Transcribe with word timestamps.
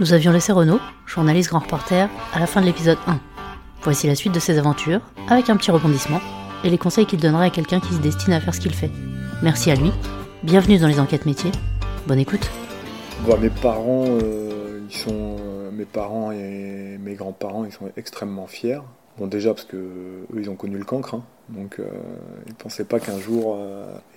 Nous 0.00 0.12
avions 0.12 0.30
laissé 0.30 0.52
Renaud, 0.52 0.78
journaliste 1.06 1.48
grand 1.50 1.58
reporter, 1.58 2.08
à 2.32 2.38
la 2.38 2.46
fin 2.46 2.60
de 2.60 2.66
l'épisode 2.66 2.98
1. 3.08 3.18
Voici 3.82 4.06
la 4.06 4.14
suite 4.14 4.32
de 4.32 4.38
ses 4.38 4.56
aventures, 4.56 5.00
avec 5.28 5.50
un 5.50 5.56
petit 5.56 5.72
rebondissement, 5.72 6.20
et 6.62 6.70
les 6.70 6.78
conseils 6.78 7.04
qu'il 7.04 7.18
donnerait 7.18 7.46
à 7.46 7.50
quelqu'un 7.50 7.80
qui 7.80 7.92
se 7.92 7.98
destine 7.98 8.32
à 8.32 8.40
faire 8.40 8.54
ce 8.54 8.60
qu'il 8.60 8.72
fait. 8.72 8.92
Merci 9.42 9.72
à 9.72 9.74
lui, 9.74 9.90
bienvenue 10.44 10.78
dans 10.78 10.86
les 10.86 11.00
enquêtes 11.00 11.26
métiers, 11.26 11.50
bonne 12.06 12.20
écoute. 12.20 12.48
Mes 13.40 13.50
parents, 13.50 14.04
euh, 14.06 14.82
ils 14.88 14.96
sont, 14.96 15.36
euh, 15.40 15.72
mes 15.72 15.84
parents 15.84 16.30
et 16.30 16.96
mes 17.00 17.14
grands-parents, 17.14 17.64
ils 17.64 17.72
sont 17.72 17.90
extrêmement 17.96 18.46
fiers. 18.46 18.78
Bon 19.18 19.26
déjà 19.26 19.52
parce 19.52 19.66
que 19.66 19.76
eux, 19.76 20.38
ils 20.38 20.48
ont 20.48 20.54
connu 20.54 20.78
le 20.78 20.84
cancre, 20.84 21.16
hein. 21.16 21.24
donc 21.48 21.80
euh, 21.80 21.88
ils 22.46 22.54
pensaient 22.54 22.84
pas 22.84 23.00
qu'un 23.00 23.18
jour 23.18 23.58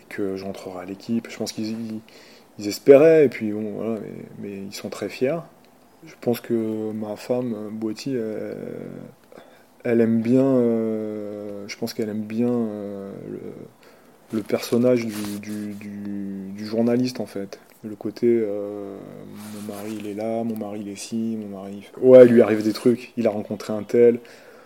que 0.09 0.38
j'entrerai 0.38 0.82
à 0.82 0.86
l'équipe. 0.86 1.27
Je 1.27 1.38
pense 1.38 1.52
qu'ils 1.52 2.02
ils 2.59 2.68
espéraient, 2.68 3.25
et 3.25 3.29
puis 3.29 3.51
bon, 3.51 3.71
voilà, 3.77 4.00
mais 4.37 4.59
ils 4.59 4.75
sont 4.75 4.89
très 4.89 5.09
fiers. 5.09 5.39
Je 6.05 6.14
pense 6.19 6.41
que 6.41 6.91
ma 6.91 7.15
femme, 7.15 7.69
Boiti, 7.71 8.15
elle, 8.15 8.57
elle 9.83 10.01
aime 10.01 10.21
bien, 10.21 10.43
euh, 10.43 11.68
je 11.68 11.77
pense 11.77 11.93
qu'elle 11.93 12.10
aime 12.10 12.24
bien 12.24 12.51
euh, 12.51 13.11
le, 14.32 14.41
personnage 14.41 15.05
du, 15.05 16.65
journaliste 16.65 17.19
en 17.19 17.25
fait. 17.25 17.60
Le 17.83 17.96
côté, 17.96 18.27
euh, 18.27 18.97
mon 19.55 19.74
mari 19.74 19.97
il 20.00 20.07
est 20.07 20.14
là, 20.14 20.43
mon 20.43 20.55
mari 20.55 20.82
il 20.82 20.89
est 20.89 20.96
ci, 20.96 21.37
mon 21.39 21.60
mari. 21.60 21.89
Ouais, 22.00 22.25
il 22.25 22.32
lui 22.32 22.41
arrive 22.41 22.63
des 22.63 22.74
trucs, 22.74 23.11
il 23.18 23.25
a 23.27 23.32
rencontré 23.32 23.74
un 23.74 23.83
tel, 23.83 24.19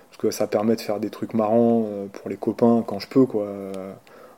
parce 0.09 0.17
que 0.17 0.31
ça 0.31 0.47
permet 0.47 0.75
de 0.75 0.81
faire 0.81 0.99
des 0.99 1.09
trucs 1.09 1.33
marrants 1.33 1.85
euh, 1.87 2.07
pour 2.07 2.29
les 2.29 2.37
copains 2.37 2.83
quand 2.85 2.99
je 2.99 3.07
peux, 3.07 3.25
quoi. 3.25 3.45
Euh, 3.45 3.93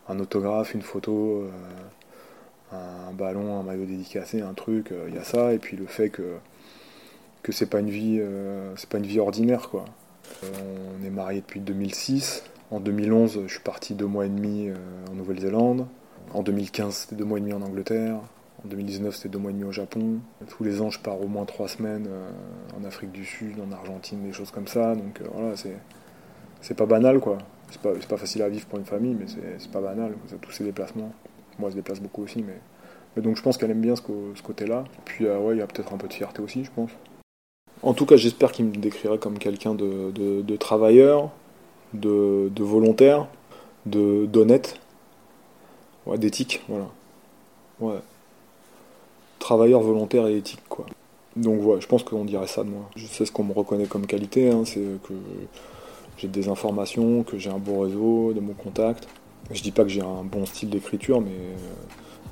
Un 0.09 0.19
autographe, 0.19 0.73
une 0.73 0.83
photo, 0.83 1.43
euh, 1.43 2.77
un 3.09 3.13
ballon, 3.13 3.59
un 3.59 3.63
maillot 3.63 3.85
dédicacé, 3.85 4.41
un 4.41 4.53
truc, 4.53 4.91
euh, 4.91 5.05
il 5.09 5.15
y 5.15 5.17
a 5.17 5.23
ça, 5.23 5.53
et 5.53 5.57
puis 5.59 5.77
le 5.77 5.85
fait 5.85 6.09
que 6.09 6.23
que 7.43 7.51
c'est 7.51 7.65
pas 7.65 7.79
une 7.79 7.89
vie, 7.89 8.19
euh, 8.19 8.73
c'est 8.75 8.89
pas 8.89 8.97
une 8.97 9.05
vie 9.05 9.19
ordinaire, 9.19 9.69
quoi. 9.69 9.85
Euh, 10.43 10.47
on 10.99 11.05
est 11.05 11.09
marié 11.09 11.41
depuis 11.41 11.59
2006. 11.59 12.43
En 12.71 12.79
2011, 12.79 13.43
je 13.47 13.51
suis 13.51 13.61
parti 13.61 13.93
deux 13.93 14.05
mois 14.05 14.25
et 14.25 14.29
demi 14.29 14.67
euh, 14.67 14.75
en 15.09 15.15
Nouvelle-Zélande. 15.15 15.87
En 16.33 16.43
2015, 16.43 16.93
c'était 16.93 17.15
deux 17.15 17.25
mois 17.25 17.37
et 17.37 17.41
demi 17.41 17.53
en 17.53 17.61
Angleterre. 17.61 18.19
En 18.65 18.67
2019, 18.67 19.15
c'était 19.15 19.29
deux 19.29 19.39
mois 19.39 19.51
et 19.51 19.53
demi 19.53 19.63
au 19.63 19.71
Japon. 19.71 20.19
Tous 20.49 20.63
les 20.63 20.81
ans, 20.81 20.89
je 20.89 20.99
pars 20.99 21.21
au 21.21 21.27
moins 21.27 21.45
trois 21.45 21.67
semaines 21.67 22.09
en 22.77 22.83
Afrique 22.83 23.11
du 23.11 23.23
Sud, 23.23 23.55
en 23.59 23.71
Argentine, 23.71 24.23
des 24.23 24.33
choses 24.33 24.51
comme 24.51 24.67
ça. 24.67 24.95
Donc 24.95 25.21
voilà, 25.31 25.55
c'est 25.55 25.77
c'est 26.61 26.73
pas 26.73 26.85
banal, 26.85 27.19
quoi. 27.19 27.37
C'est 27.69 27.81
pas, 27.81 27.93
pas 27.93 28.17
facile 28.17 28.41
à 28.41 28.49
vivre 28.49 28.65
pour 28.65 28.79
une 28.79 28.85
famille, 28.85 29.15
mais 29.15 29.25
c'est 29.57 29.71
pas 29.71 29.81
banal. 29.81 30.13
Tous 30.41 30.51
ces 30.51 30.63
déplacements. 30.63 31.11
Moi, 31.59 31.69
je 31.69 31.75
déplace 31.75 31.99
beaucoup 31.99 32.23
aussi, 32.23 32.43
mais, 32.43 33.21
donc 33.21 33.35
je 33.35 33.41
pense 33.41 33.57
qu'elle 33.57 33.71
aime 33.71 33.81
bien 33.81 33.95
ce 33.95 34.01
côté-là. 34.41 34.83
Puis 35.05 35.25
euh, 35.25 35.39
ouais, 35.39 35.55
il 35.55 35.59
y 35.59 35.61
a 35.61 35.67
peut-être 35.67 35.93
un 35.93 35.97
peu 35.97 36.07
de 36.07 36.13
fierté 36.13 36.41
aussi, 36.41 36.63
je 36.63 36.71
pense. 36.71 36.91
En 37.83 37.93
tout 37.93 38.05
cas, 38.05 38.17
j'espère 38.17 38.51
qu'il 38.51 38.65
me 38.65 38.75
décrirait 38.75 39.17
comme 39.17 39.37
quelqu'un 39.37 39.73
de, 39.75 40.11
de- 40.11 40.41
de 40.41 40.55
travailleur, 40.55 41.29
de, 41.93 42.49
de 42.53 42.63
volontaire, 42.63 43.27
d'honnête, 43.85 44.79
ouais, 46.05 46.17
d'éthique, 46.17 46.61
voilà. 46.67 46.87
Ouais. 47.79 47.99
Travailleur, 49.39 49.81
volontaire 49.81 50.27
et 50.27 50.37
éthique, 50.37 50.61
quoi. 50.67 50.85
Donc 51.35 51.63
ouais, 51.63 51.79
je 51.79 51.87
pense 51.87 52.03
qu'on 52.03 52.25
dirait 52.25 52.47
ça 52.47 52.63
de 52.63 52.69
moi. 52.69 52.89
Je 52.95 53.05
sais 53.05 53.25
ce 53.25 53.31
qu'on 53.31 53.43
me 53.43 53.53
reconnaît 53.53 53.85
comme 53.85 54.07
qualité, 54.07 54.49
hein, 54.49 54.63
c'est 54.65 54.81
que 55.07 55.13
j'ai 56.17 56.27
des 56.27 56.49
informations, 56.49 57.23
que 57.23 57.37
j'ai 57.37 57.51
un 57.51 57.59
beau 57.59 57.81
réseau, 57.81 58.33
de 58.33 58.39
bons 58.39 58.55
contacts. 58.55 59.07
Je 59.51 59.61
dis 59.61 59.71
pas 59.71 59.83
que 59.83 59.89
j'ai 59.89 60.01
un 60.01 60.23
bon 60.23 60.45
style 60.47 60.71
d'écriture, 60.71 61.21
mais 61.21 61.29
euh, 61.29 61.55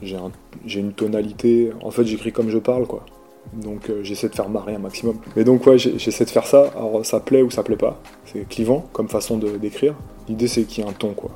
j'ai 0.02 0.15
un- 0.17 0.31
une 0.67 0.91
tonalité. 0.93 1.71
En 1.81 1.91
fait, 1.91 2.03
j'écris 2.03 2.31
comme 2.33 2.49
je 2.49 2.57
parle, 2.57 2.87
quoi. 2.87 3.05
Donc 3.53 3.89
euh, 3.89 4.03
j'essaie 4.03 4.29
de 4.29 4.35
faire 4.35 4.49
marrer 4.49 4.75
un 4.75 4.79
maximum. 4.79 5.17
Mais 5.35 5.43
donc 5.43 5.65
ouais, 5.65 5.77
j'essaie 5.77 6.25
de 6.25 6.29
faire 6.29 6.45
ça. 6.45 6.71
Alors 6.75 7.05
ça 7.05 7.19
plaît 7.19 7.41
ou 7.41 7.49
ça 7.49 7.63
plaît 7.63 7.77
pas. 7.77 8.02
C'est 8.25 8.47
clivant 8.47 8.86
comme 8.93 9.08
façon 9.08 9.37
d'écrire. 9.37 9.95
L'idée 10.27 10.47
c'est 10.47 10.64
qu'il 10.64 10.83
y 10.83 10.87
ait 10.87 10.89
un 10.89 10.93
ton 10.93 11.14
quoi. 11.14 11.31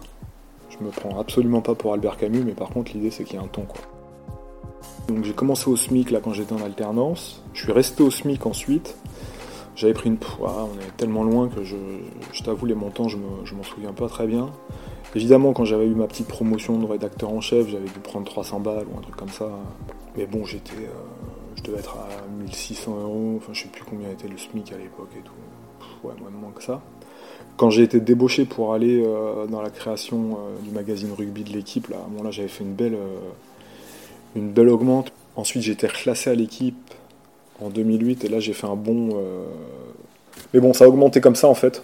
Je 0.69 0.83
me 0.83 0.89
prends 0.91 1.19
absolument 1.19 1.61
pas 1.61 1.75
pour 1.75 1.93
Albert 1.93 2.17
Camus, 2.17 2.43
mais 2.45 2.53
par 2.53 2.69
contre 2.69 2.91
l'idée 2.93 3.11
c'est 3.11 3.23
qu'il 3.23 3.35
y 3.35 3.41
ait 3.41 3.43
un 3.43 3.47
ton 3.47 3.63
quoi. 3.63 3.81
Donc 5.07 5.23
j'ai 5.23 5.33
commencé 5.33 5.69
au 5.69 5.75
SMIC 5.75 6.11
là 6.11 6.19
quand 6.23 6.33
j'étais 6.33 6.53
en 6.53 6.63
alternance. 6.63 7.43
Je 7.53 7.63
suis 7.63 7.71
resté 7.71 8.03
au 8.03 8.11
SMIC 8.11 8.45
ensuite. 8.45 8.95
J'avais 9.75 9.93
pris 9.93 10.09
une... 10.09 10.17
Ah, 10.45 10.65
on 10.65 10.77
est 10.79 10.97
tellement 10.97 11.23
loin 11.23 11.47
que 11.47 11.63
je, 11.63 11.75
t'avoue 12.43 12.65
les 12.65 12.75
montants 12.75 13.07
je 13.07 13.17
m'en 13.17 13.63
souviens 13.63 13.93
pas 13.93 14.09
très 14.09 14.27
bien. 14.27 14.49
Évidemment 15.15 15.53
quand 15.53 15.65
j'avais 15.65 15.85
eu 15.85 15.95
ma 15.95 16.05
petite 16.05 16.27
promotion 16.27 16.77
de 16.77 16.85
rédacteur 16.85 17.31
en 17.31 17.41
chef, 17.41 17.69
j'avais 17.69 17.85
dû 17.85 17.99
prendre 18.03 18.25
300 18.25 18.59
balles 18.59 18.85
ou 18.93 18.97
un 18.97 19.01
truc 19.01 19.15
comme 19.15 19.29
ça. 19.29 19.49
Mais 20.17 20.25
bon 20.25 20.45
j'étais... 20.45 20.73
euh, 20.73 21.18
je 21.55 21.63
devais 21.63 21.79
être 21.79 21.97
à 21.97 22.07
1600 22.43 22.99
euros, 23.01 23.35
enfin 23.37 23.53
je 23.53 23.63
sais 23.63 23.69
plus 23.69 23.83
combien 23.83 24.09
était 24.09 24.27
le 24.27 24.37
SMIC 24.37 24.71
à 24.71 24.77
l'époque 24.77 25.09
et 25.17 25.21
tout. 25.21 25.31
Ouais, 26.03 26.13
moi, 26.19 26.29
moins 26.29 26.51
que 26.51 26.63
ça. 26.63 26.81
Quand 27.57 27.69
j'ai 27.69 27.83
été 27.83 27.99
débauché 27.99 28.45
pour 28.45 28.73
aller 28.73 29.03
euh, 29.05 29.45
dans 29.47 29.61
la 29.61 29.69
création 29.69 30.37
euh, 30.39 30.59
du 30.63 30.71
magazine 30.71 31.11
rugby 31.17 31.43
de 31.43 31.51
l'équipe, 31.51 31.87
là, 31.89 31.97
bon, 32.09 32.23
là 32.23 32.31
j'avais 32.31 32.47
fait 32.47 32.63
une 32.63 32.73
belle, 32.73 32.95
euh, 32.95 33.19
une 34.35 34.51
belle 34.51 34.69
augmente. 34.69 35.11
Ensuite 35.35 35.63
j'ai 35.63 35.73
été 35.73 35.87
reclassé 35.87 36.29
à 36.29 36.35
l'équipe 36.35 36.93
en 37.61 37.69
2008 37.69 38.23
et 38.25 38.29
là 38.29 38.39
j'ai 38.39 38.53
fait 38.53 38.67
un 38.67 38.75
bon. 38.75 39.21
Mais 40.53 40.59
bon, 40.59 40.73
ça 40.73 40.85
a 40.85 40.87
augmenté 40.87 41.21
comme 41.21 41.35
ça 41.35 41.47
en 41.47 41.53
fait. 41.53 41.83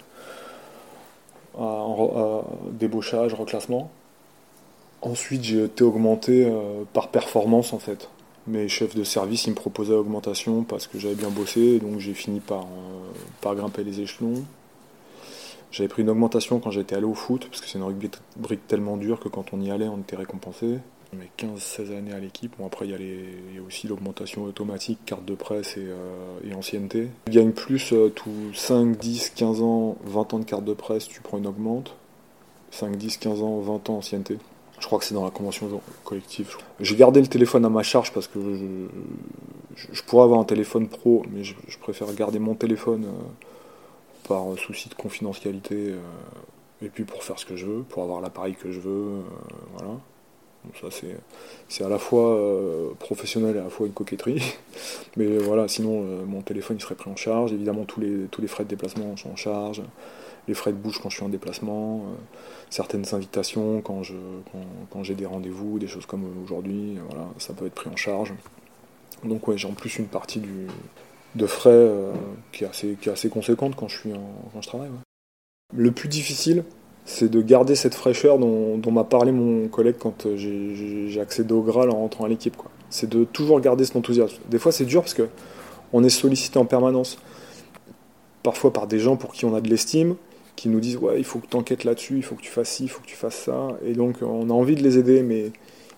À- 1.58 1.62
à 1.62 2.42
débauchage, 2.72 3.34
reclassement. 3.34 3.90
Ensuite 5.02 5.44
j'ai 5.44 5.64
été 5.66 5.84
augmenté 5.84 6.52
par 6.94 7.10
performance 7.10 7.74
en 7.74 7.80
fait. 7.80 8.10
Mes 8.48 8.68
chefs 8.70 8.96
de 8.96 9.04
service 9.04 9.48
ils 9.48 9.52
me 9.52 9.56
proposaient 9.56 9.94
augmentation 9.94 10.64
parce 10.64 10.86
que 10.86 11.00
j'avais 11.00 11.16
bien 11.16 11.30
bossé, 11.30 11.80
donc 11.80 12.00
j'ai 12.00 12.14
fini 12.14 12.40
par, 12.40 12.66
euh, 12.66 13.56
grimper 13.56 13.84
les 13.84 14.02
échelons. 14.02 14.44
J'avais 15.72 15.88
pris 15.88 16.04
une 16.04 16.10
augmentation 16.10 16.60
quand 16.60 16.72
j'étais 16.72 16.96
allé 16.96 17.06
au 17.06 17.16
foot, 17.16 17.48
parce 17.50 17.60
que 17.60 17.68
c'est 17.68 17.78
une 17.78 17.84
rugby 17.84 18.10
brique 18.38 18.66
tellement 18.68 18.98
dure 18.98 19.20
que 19.20 19.30
quand 19.30 19.46
on 19.52 19.60
y 19.60 19.72
allait, 19.72 19.88
on 19.88 19.98
était 19.98 20.16
récompensé. 20.16 20.78
Mes 21.14 21.30
15-16 21.38 21.98
années 21.98 22.14
à 22.14 22.20
l'équipe. 22.20 22.54
Après, 22.64 22.88
il 22.88 22.92
y, 22.92 23.58
a 23.58 23.62
aussi 23.62 23.88
l'augmentation 23.88 24.44
automatique, 24.44 25.00
carte 25.06 25.26
de 25.26 25.36
presse 25.36 25.78
et, 25.78 25.86
euh, 25.88 26.50
et 26.50 26.54
ancienneté. 26.54 27.10
Tu 27.26 27.32
gagnes 27.32 27.52
plus 27.52 27.94
euh, 27.94 28.10
tous 28.10 28.54
5, 28.54 28.98
10, 28.98 29.32
15 29.36 29.62
ans, 29.62 29.98
20 30.06 30.34
ans 30.34 30.40
de 30.40 30.46
carte 30.46 30.66
de 30.66 30.74
presse, 30.74 31.08
tu 31.08 31.22
prends 31.22 31.40
une 31.40 31.48
augmente. 31.48 31.96
5, 32.72 32.96
10, 32.96 33.18
15 33.18 33.42
ans, 33.42 33.60
20 33.60 33.90
ans 33.90 33.98
ancienneté. 33.98 34.38
Je 34.80 34.86
crois 34.86 35.00
que 35.00 35.06
c'est 35.06 35.14
dans 35.14 35.24
la 35.24 35.32
convention 35.32 35.82
collective. 36.04 36.56
J'ai 36.80 36.96
gardé 36.96 37.22
le 37.22 37.28
téléphone 37.28 37.66
à 37.66 37.70
ma 37.70 37.84
charge 37.84 38.12
parce 38.12 38.28
que 38.28 38.40
je, 39.76 40.02
pourrais 40.04 40.24
avoir 40.24 40.40
un 40.40 40.46
téléphone 40.46 40.88
pro, 40.88 41.24
mais 41.32 41.44
je, 41.44 41.56
préfère 41.80 42.14
garder 42.14 42.40
mon 42.40 42.56
téléphone 42.56 43.06
euh, 43.06 44.28
par 44.28 44.44
souci 44.58 44.90
de 44.90 44.96
confidentialité 44.96 45.92
euh, 45.92 46.00
et 46.82 46.90
puis 46.90 47.06
pour 47.06 47.24
faire 47.24 47.40
ce 47.40 47.46
que 47.46 47.56
je 47.56 47.66
veux, 47.66 47.84
pour 47.84 48.04
avoir 48.04 48.22
l'appareil 48.22 48.56
que 48.56 48.72
je 48.72 48.80
veux. 48.80 48.90
euh, 48.92 49.22
voilà. 49.78 49.94
Ça 50.82 50.88
c'est 51.70 51.84
à 51.84 51.90
la 51.90 52.00
fois 52.00 52.40
professionnel 52.98 53.56
et 53.56 53.60
à 53.60 53.66
la 53.66 53.70
fois 53.70 53.86
une 53.86 53.94
coquetterie. 53.94 54.42
Mais 55.16 55.38
voilà, 55.38 55.68
sinon 55.68 56.02
mon 56.26 56.42
téléphone 56.42 56.78
il 56.80 56.82
serait 56.82 56.96
pris 56.96 57.12
en 57.12 57.16
charge. 57.16 57.54
Évidemment 57.54 57.86
tous 57.86 58.00
les 58.00 58.26
tous 58.32 58.42
les 58.42 58.48
frais 58.48 58.64
de 58.64 58.70
déplacement 58.70 59.16
sont 59.16 59.30
en 59.30 59.36
charge, 59.36 59.84
les 60.48 60.54
frais 60.54 60.72
de 60.72 60.78
bouche 60.78 61.00
quand 61.02 61.10
je 61.10 61.16
suis 61.18 61.26
en 61.26 61.30
déplacement, 61.30 61.98
euh, 61.98 62.14
certaines 62.70 63.06
invitations 63.14 63.82
quand 63.82 64.04
je 64.04 64.14
quand, 64.92 65.04
j'ai 65.04 65.16
des 65.16 65.26
rendez-vous, 65.26 65.80
des 65.80 65.88
choses 65.88 66.06
comme 66.06 66.24
aujourd'hui, 66.44 66.98
euh, 66.98 67.02
voilà, 67.10 67.28
ça 67.38 67.54
peut 67.54 67.66
être 67.66 67.74
pris 67.76 67.90
en 67.90 67.96
charge. 67.96 68.34
Donc 69.24 69.42
j'ai 69.56 69.68
en 69.68 69.74
plus 69.74 69.98
une 69.98 70.08
partie 70.08 70.40
du 70.40 70.68
de 71.36 71.48
frais 71.48 71.70
euh, 71.72 72.14
qui 72.52 72.64
est 72.64 73.08
assez 73.08 73.30
conséquente 73.30 73.76
quand 73.76 73.88
je 73.88 73.98
suis 74.00 74.12
quand 74.54 74.62
je 74.62 74.68
travaille. 74.68 74.90
Le 75.74 75.92
plus 75.92 76.08
difficile, 76.08 76.64
c'est 77.06 77.30
de 77.30 77.42
garder 77.42 77.76
cette 77.76 77.96
fraîcheur 77.96 78.40
dont, 78.40 78.92
m'a 78.92 79.04
parlé 79.04 79.32
mon 79.32 79.68
collègue 79.68 79.96
quand 80.00 80.28
j'ai- 80.36 80.76
j'ai 80.76 81.10
j'ai 81.10 81.22
accédé 81.22 81.54
au 81.54 81.62
Graal 81.62 81.90
en 81.90 81.98
rentrant 81.98 82.26
à 82.26 82.28
l'équipe. 82.28 82.56
C'est 82.90 83.10
de 83.10 83.24
toujours 83.26 83.60
garder 83.60 83.84
cet 83.86 83.96
enthousiasme. 83.96 84.38
Des 84.50 84.60
fois, 84.60 84.72
c'est 84.72 84.86
dur 84.86 85.02
parce 85.02 85.14
que 85.14 85.28
on 85.94 86.04
est 86.04 86.10
sollicité 86.10 86.58
en 86.60 86.66
permanence. 86.66 87.18
Parfois 88.44 88.72
par 88.72 88.88
des 88.88 89.00
gens 89.00 89.16
pour 89.18 89.34
qui 89.34 89.46
on 89.46 89.56
a 89.56 89.62
de 89.62 89.70
l'estime, 89.70 90.16
qui 90.56 90.70
nous 90.70 90.80
disent 90.80 90.98
Ouais, 90.98 91.18
il 91.18 91.24
faut 91.24 91.40
que 91.40 91.48
tu 91.48 91.58
enquêtes 91.58 91.84
là-dessus, 91.84 92.18
il 92.18 92.24
faut 92.24 92.36
que 92.36 92.42
tu 92.42 92.52
fasses 92.52 92.70
ci, 92.70 92.84
il 92.84 92.90
faut 92.90 93.02
que 93.02 93.08
tu 93.08 93.16
fasses 93.16 93.38
ça. 93.38 93.70
Et 93.86 93.94
donc, 93.94 94.18
on 94.22 94.50
a 94.50 94.54
envie 94.54 94.76
de 94.76 94.84
les 94.84 94.98
aider, 94.98 95.24
mais 95.24 95.52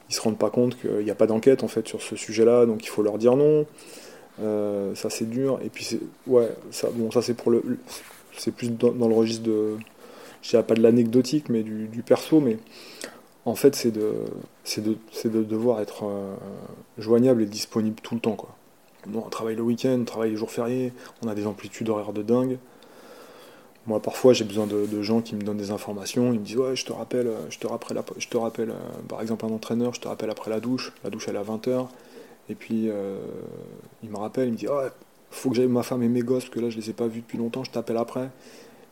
ils 0.10 0.16
se 0.16 0.22
rendent 0.22 0.38
pas 0.38 0.50
compte 0.50 0.80
qu'il 0.80 1.04
n'y 1.04 1.12
a 1.12 1.16
pas 1.16 1.28
d'enquête 1.28 1.64
en 1.64 1.68
fait 1.68 1.88
sur 1.88 2.02
ce 2.02 2.16
sujet-là, 2.16 2.66
donc 2.66 2.84
il 2.86 2.90
faut 2.90 3.04
leur 3.04 3.18
dire 3.18 3.36
non. 3.36 3.66
Euh, 4.42 4.94
ça, 4.96 5.10
c'est 5.10 5.30
dur. 5.30 5.60
Et 5.64 5.70
puis, 5.70 6.00
ouais, 6.28 6.50
ça, 6.72 6.90
bon, 6.94 7.12
ça 7.12 7.22
c'est 7.22 7.34
pour 7.34 7.52
le. 7.52 7.64
C'est 8.38 8.52
plus 8.52 8.70
dans, 8.70 8.92
le 8.92 9.16
registre 9.16 9.44
de 9.44 9.78
je 10.44 10.52
dirais 10.52 10.64
pas 10.64 10.76
de 10.76 10.82
l'anecdotique, 10.82 11.50
mais 11.50 11.64
du, 11.64 12.04
perso, 12.06 12.40
mais 12.40 12.58
en 13.46 13.56
fait, 13.56 13.76
c'est 13.76 13.92
de, 13.92 14.14
c'est 14.64 14.84
de, 14.84 14.96
de 15.26 15.44
devoir 15.44 15.82
être 15.82 16.06
euh, 16.06 16.36
joignable 17.00 17.42
et 17.42 17.46
disponible 17.46 17.98
tout 18.02 18.16
le 18.16 18.22
temps, 18.22 18.36
quoi. 18.36 18.56
On 19.14 19.22
travaille 19.30 19.56
le 19.56 19.62
week-end, 19.62 19.98
on 20.02 20.06
travaille 20.06 20.32
les 20.32 20.38
jours 20.38 20.52
fériés, 20.52 20.92
on 21.24 21.28
a 21.28 21.36
des 21.36 21.48
amplitudes 21.48 21.90
horaires 21.90 22.14
de 22.14 22.22
dingue. 22.22 22.58
Moi, 23.88 24.02
parfois, 24.02 24.34
j'ai 24.34 24.44
besoin 24.44 24.68
de, 24.68 25.02
gens 25.02 25.22
qui 25.22 25.36
me 25.36 25.42
donnent 25.42 25.58
des 25.58 25.72
informations, 25.72 26.34
ils 26.34 26.40
me 26.40 26.46
disent, 26.46 26.58
ouais, 26.58 26.76
je 26.76 26.86
te 26.86 26.92
rappelle, 26.92 27.28
euh, 27.28 27.50
je 27.50 27.58
te 27.58 27.68
rappelle, 27.68 27.98
ap- 27.98 28.14
je 28.18 28.28
te 28.28 28.36
rappelle, 28.38 28.72
euh, 28.72 28.74
par 29.08 29.22
exemple, 29.22 29.46
un 29.46 29.50
entraîneur, 29.50 29.94
je 29.94 30.02
te 30.02 30.08
rappelle 30.10 30.30
après 30.30 30.50
la 30.52 30.60
douche, 30.60 30.92
la 31.06 31.10
douche, 31.10 31.28
elle 31.30 31.36
est 31.36 31.40
à 31.40 31.44
20h, 31.44 31.88
et 32.50 32.56
puis, 32.56 32.90
euh, 32.90 33.18
il 34.04 34.10
me 34.10 34.18
rappelle, 34.18 34.48
il 34.50 34.52
me 34.54 34.58
dit, 34.58 34.68
ouais, 34.68 34.90
faut 35.32 35.50
que 35.50 35.56
j'aille 35.56 35.68
ma 35.68 35.84
femme 35.84 36.04
et 36.04 36.10
mes 36.10 36.22
gosses, 36.22 36.46
parce 36.46 36.56
que 36.56 36.60
là, 36.60 36.70
je 36.70 36.78
les 36.78 36.90
ai 36.90 36.94
pas 36.94 37.08
vus 37.08 37.22
depuis 37.22 37.38
longtemps, 37.38 37.64
je 37.64 37.72
t'appelle 37.72 37.98
après. 37.98 38.30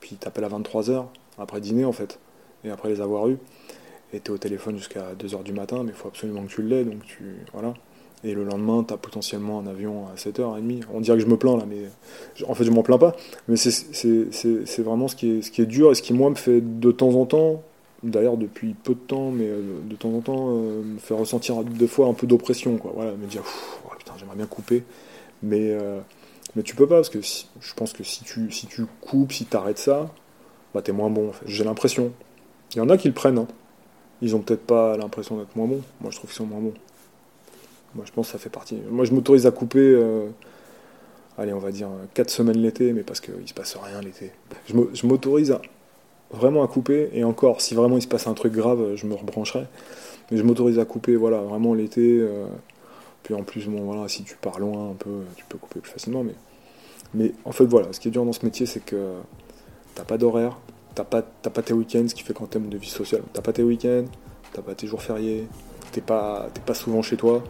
Puis 0.02 0.16
t'appelles 0.18 0.44
à 0.46 0.50
23h, 0.50 1.08
après 1.40 1.62
dîner 1.62 1.86
en 1.86 1.94
fait, 1.94 2.20
et 2.64 2.70
après 2.72 2.90
les 2.90 3.02
avoir 3.02 3.28
eus. 3.30 3.38
Et 4.14 4.20
t'es 4.22 4.32
au 4.32 4.38
téléphone 4.38 4.78
jusqu'à 4.78 5.16
2h 5.16 5.44
du 5.44 5.54
matin, 5.54 5.84
mais 5.84 5.92
il 5.92 5.96
faut 5.96 6.08
absolument 6.10 6.44
que 6.46 6.50
tu 6.52 6.62
l'aies, 6.64 6.86
donc 6.86 7.04
tu. 7.06 7.38
Voilà. 7.54 7.74
Et 8.24 8.34
le 8.34 8.44
lendemain, 8.44 8.84
tu 8.84 8.94
as 8.94 8.98
potentiellement 8.98 9.60
un 9.60 9.68
avion 9.68 10.08
à 10.08 10.16
7h30. 10.16 10.84
On 10.94 11.00
dirait 11.00 11.18
que 11.18 11.24
je 11.24 11.30
me 11.30 11.38
plains 11.38 11.58
là, 11.58 11.66
mais 11.68 11.90
en 12.48 12.56
fait, 12.56 12.64
je 12.64 12.72
m'en 12.72 12.82
plains 12.82 12.98
pas. 12.98 13.16
Mais 13.48 13.56
c'est 13.56 14.82
vraiment 14.82 15.08
ce 15.08 15.16
qui, 15.16 15.38
est, 15.38 15.42
ce 15.42 15.52
qui 15.52 15.62
est 15.62 15.66
dur 15.68 15.92
et 15.92 15.96
ce 15.96 16.02
qui, 16.02 16.14
moi, 16.14 16.30
me 16.30 16.36
fait 16.36 16.62
de 16.62 16.92
temps 16.92 17.14
en 17.16 17.26
temps, 17.26 17.62
d'ailleurs 18.04 18.38
depuis 18.38 18.74
peu 18.74 18.94
de 18.94 19.00
temps, 19.00 19.32
mais 19.32 19.48
euh, 19.48 19.62
de 19.84 19.96
temps 19.96 20.10
en 20.10 20.22
temps, 20.22 20.48
euh, 20.50 20.82
me 20.84 20.98
fait 20.98 21.14
ressentir 21.14 21.64
des 21.64 21.88
fois 21.88 22.08
un 22.08 22.14
peu 22.14 22.26
d'oppression. 22.26 22.80
Voilà, 22.96 23.12
me 23.12 23.28
dire, 23.28 23.44
oh, 23.86 23.92
putain, 23.98 24.14
j'aimerais 24.18 24.38
bien 24.38 24.48
couper. 24.48 24.84
Mais, 25.44 25.70
euh, 25.72 26.00
mais 26.56 26.64
tu 26.64 26.76
peux 26.76 26.88
pas, 26.88 26.96
parce 26.96 27.10
que 27.10 27.22
je 27.22 27.74
pense 27.76 27.94
que 27.94 28.04
si 28.04 28.24
tu, 28.24 28.52
si 28.52 28.66
tu 28.68 28.86
coupes, 29.02 29.34
si 29.34 29.46
tu 29.46 29.56
arrêtes 29.56 29.78
ça, 29.78 30.10
bah, 30.74 30.82
t'es 30.82 30.92
moins 30.92 31.10
bon. 31.10 31.32
J'ai 31.46 31.64
l'impression. 31.64 32.12
Il 32.74 32.78
y 32.78 32.82
en 32.82 32.90
a 32.90 32.98
qui 32.98 33.08
le 33.08 33.14
prennent. 33.14 33.38
Hein. 33.38 33.48
Ils 34.22 34.36
ont 34.36 34.40
peut-être 34.40 34.66
pas 34.66 34.98
l'impression 34.98 35.38
d'être 35.38 35.56
moins 35.56 35.68
bons. 35.68 35.82
Moi, 36.02 36.12
je 36.12 36.18
trouve 36.18 36.30
qu'ils 36.30 36.38
sont 36.38 36.46
moins 36.46 36.62
bons. 36.62 36.74
Moi, 37.96 38.04
je 38.06 38.12
pense 38.12 38.28
que 38.28 38.34
ça 38.34 38.38
fait 38.38 38.50
partie. 38.50 38.78
Moi, 38.90 39.06
je 39.06 39.14
m'autorise 39.14 39.48
à 39.48 39.52
couper, 39.52 39.80
euh, 39.80 40.28
allez, 41.38 41.54
on 41.54 41.60
va 41.60 41.72
dire 41.72 41.90
4 42.14 42.30
semaines 42.30 42.58
l'été, 42.58 42.94
mais 42.94 43.04
parce 43.04 43.22
qu'il 43.22 43.48
se 43.48 43.54
passe 43.54 43.78
rien 43.78 44.02
l'été. 44.02 44.32
Je 44.68 45.08
m'autorise 45.08 45.58
vraiment 46.32 46.64
à 46.64 46.68
couper, 46.68 47.10
et 47.14 47.24
encore, 47.24 47.62
si 47.62 47.74
vraiment 47.74 47.98
il 47.98 48.02
se 48.02 48.08
passe 48.08 48.28
un 48.28 48.34
truc 48.34 48.54
grave, 48.54 48.96
je 48.96 49.06
me 49.06 49.16
rebrancherai. 49.16 49.66
Mais 50.30 50.38
je 50.38 50.44
m'autorise 50.44 50.80
à 50.80 50.86
couper, 50.86 51.16
voilà, 51.16 51.38
vraiment 51.38 51.74
l'été. 51.74 52.20
Euh, 52.20 52.48
puis 53.24 53.34
en 53.34 53.44
plus, 53.44 53.68
bon, 53.68 53.82
voilà, 53.84 54.08
si 54.08 54.24
tu 54.24 54.36
pars 54.36 54.60
loin 54.60 54.92
un 54.92 54.94
peu, 54.94 55.22
tu 55.36 55.46
peux 55.48 55.58
couper 55.58 55.80
plus 55.80 55.92
facilement. 55.92 56.24
Mais, 56.24 56.36
mais 57.14 57.32
en 57.46 57.52
fait, 57.52 57.66
voilà, 57.66 57.94
ce 57.94 58.00
qui 58.00 58.10
est 58.10 58.12
dur 58.12 58.26
dans 58.26 58.34
ce 58.34 58.46
métier, 58.46 58.66
c'est 58.66 58.84
que 58.84 59.14
t'as 59.94 60.04
pas 60.04 60.18
d'horaire, 60.18 60.58
t'as 60.96 61.04
pas, 61.04 61.22
pas 61.22 61.62
tes 61.62 61.74
week-ends, 61.74 62.06
ce 62.08 62.16
qui 62.16 62.24
fait 62.24 62.34
qu'en 62.34 62.48
termes 62.48 62.70
de 62.70 62.78
vie 62.78 62.90
sociale, 62.90 63.22
t'as 63.34 63.42
pas 63.42 63.54
tes 63.54 63.64
week-ends, 63.64 64.06
t'as 64.54 64.62
pas 64.62 64.76
tes 64.76 64.88
jours 64.88 65.02
fériés, 65.02 65.48
t'es 65.92 66.02
pas, 66.02 66.50
pas 66.66 66.74
souvent 66.74 67.02
chez 67.02 67.18
toi, 67.18 67.44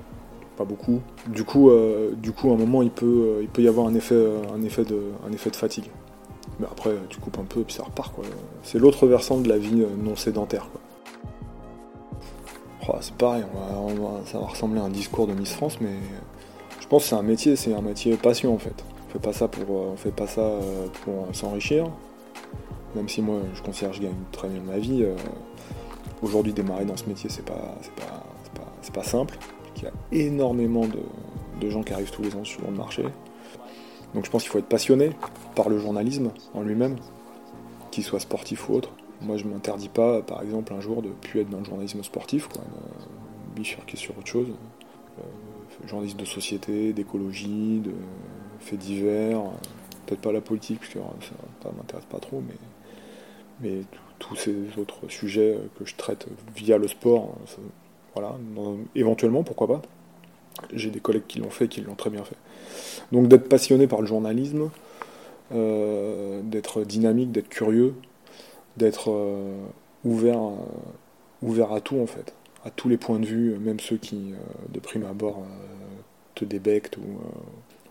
pas 0.55 0.65
beaucoup. 0.65 1.01
Du 1.27 1.43
coup, 1.43 1.69
euh, 1.69 2.11
du 2.15 2.31
coup, 2.31 2.49
à 2.49 2.53
un 2.53 2.57
moment, 2.57 2.81
il 2.81 2.91
peut, 2.91 3.05
euh, 3.05 3.39
il 3.41 3.49
peut 3.49 3.61
y 3.61 3.67
avoir 3.67 3.87
un 3.87 3.93
effet, 3.93 4.15
un 4.53 4.61
effet, 4.61 4.83
de, 4.83 4.99
un 5.27 5.31
effet 5.31 5.49
de 5.49 5.55
fatigue. 5.55 5.89
Mais 6.59 6.65
après, 6.71 6.91
tu 7.09 7.19
coupes 7.19 7.37
un 7.39 7.43
peu 7.43 7.61
et 7.61 7.63
puis 7.63 7.75
ça 7.75 7.83
repart. 7.83 8.13
Quoi. 8.13 8.23
C'est 8.63 8.79
l'autre 8.79 9.07
versant 9.07 9.39
de 9.39 9.49
la 9.49 9.57
vie 9.57 9.81
euh, 9.81 9.87
non 9.97 10.15
sédentaire. 10.15 10.67
Quoi. 10.71 10.81
Oh, 12.87 12.97
c'est 13.01 13.15
pareil, 13.15 13.43
ça 14.25 14.39
va 14.39 14.45
ressembler 14.45 14.79
à 14.79 14.83
un 14.83 14.89
discours 14.89 15.25
de 15.25 15.33
Miss 15.33 15.53
France, 15.53 15.79
mais 15.81 15.95
je 16.79 16.87
pense 16.87 17.03
que 17.03 17.09
c'est 17.09 17.15
un 17.15 17.23
métier, 17.23 17.55
c'est 17.55 17.73
un 17.73 17.81
métier 17.81 18.15
passion 18.15 18.53
en 18.53 18.59
fait. 18.59 18.75
On 19.07 19.11
fait 19.11 19.19
pas 19.19 19.33
ça 19.33 19.47
pour, 19.47 19.71
on 19.71 19.95
fait 19.95 20.11
pas 20.11 20.27
ça 20.27 20.51
pour 21.03 21.27
s'enrichir. 21.33 21.85
Même 22.95 23.09
si 23.09 23.23
moi, 23.23 23.39
je 23.55 23.63
considère 23.63 23.89
que 23.89 23.97
je 23.97 24.03
gagne 24.03 24.13
très 24.31 24.47
bien 24.49 24.61
ma 24.61 24.77
vie. 24.77 25.03
Aujourd'hui, 26.21 26.53
démarrer 26.53 26.85
dans 26.85 26.95
ce 26.95 27.07
métier, 27.07 27.27
c'est 27.27 27.43
pas, 27.43 27.75
c'est 27.81 27.93
pas, 27.93 28.23
c'est 28.83 28.93
pas 28.93 29.03
simple 29.03 29.35
il 29.77 29.83
y 29.83 29.87
a 29.87 30.25
énormément 30.25 30.85
de, 30.87 31.69
gens 31.69 31.83
qui 31.83 31.93
arrivent 31.93 32.11
tous 32.11 32.21
les 32.21 32.35
ans 32.35 32.43
sur 32.43 32.61
le 32.61 32.71
marché. 32.75 33.03
Donc 34.13 34.25
je 34.25 34.29
pense 34.29 34.43
qu'il 34.43 34.51
faut 34.51 34.59
être 34.59 34.67
passionné 34.67 35.11
par 35.55 35.69
le 35.69 35.79
journalisme 35.79 36.31
en 36.53 36.61
lui-même, 36.61 36.95
qu'il 37.91 38.03
soit 38.03 38.19
sportif 38.19 38.69
ou 38.69 38.73
autre. 38.73 38.91
Moi 39.21 39.37
je 39.37 39.45
m'interdis 39.45 39.89
pas, 39.89 40.21
par 40.21 40.41
exemple, 40.41 40.73
un 40.73 40.81
jour 40.81 41.01
de 41.01 41.09
plus 41.09 41.41
être 41.41 41.49
dans 41.49 41.59
le 41.59 41.65
journalisme 41.65 42.03
sportif, 42.03 42.47
quoi, 42.47 42.61
de 42.61 43.55
bifurquer 43.55 43.97
sur 43.97 44.17
autre 44.17 44.27
chose. 44.27 44.49
Euh, 45.19 45.87
journaliste 45.87 46.17
de 46.17 46.25
société, 46.25 46.93
d'écologie, 46.93 47.79
de 47.79 47.93
faits 48.59 48.79
divers, 48.79 49.41
peut-être 50.05 50.21
pas 50.21 50.31
la 50.31 50.41
politique, 50.41 50.79
parce 50.79 50.93
que 50.93 50.99
ça 51.63 51.71
ne 51.71 51.77
m'intéresse 51.77 52.05
pas 52.05 52.19
trop, 52.19 52.41
mais 53.61 53.81
tous 54.19 54.35
ces 54.35 54.55
autres 54.77 55.07
sujets 55.09 55.57
que 55.77 55.85
je 55.85 55.95
traite 55.95 56.27
via 56.55 56.77
le 56.77 56.87
sport, 56.87 57.35
voilà, 58.15 58.35
éventuellement, 58.95 59.43
pourquoi 59.43 59.67
pas. 59.67 59.81
J'ai 60.73 60.89
des 60.89 61.01
collègues 61.01 61.27
qui 61.27 61.39
l'ont 61.39 61.49
fait, 61.49 61.67
qui 61.67 61.81
l'ont 61.81 61.95
très 61.95 62.09
bien 62.09 62.23
fait. 62.23 62.37
Donc 63.11 63.27
d'être 63.27 63.49
passionné 63.49 63.87
par 63.87 64.01
le 64.01 64.07
journalisme, 64.07 64.69
euh, 65.51 66.41
d'être 66.41 66.83
dynamique, 66.83 67.31
d'être 67.31 67.49
curieux, 67.49 67.93
d'être 68.77 69.11
euh, 69.11 69.53
ouvert, 70.03 70.39
euh, 70.39 70.55
ouvert 71.43 71.71
à 71.71 71.81
tout 71.81 71.99
en 71.99 72.07
fait, 72.07 72.33
à 72.63 72.71
tous 72.71 72.89
les 72.89 72.97
points 72.97 73.19
de 73.19 73.25
vue, 73.25 73.57
même 73.59 73.79
ceux 73.79 73.97
qui 73.97 74.33
de 74.69 74.79
prime 74.79 75.05
abord 75.05 75.43
te 76.33 76.45
débectent, 76.45 76.97
ou 76.97 77.19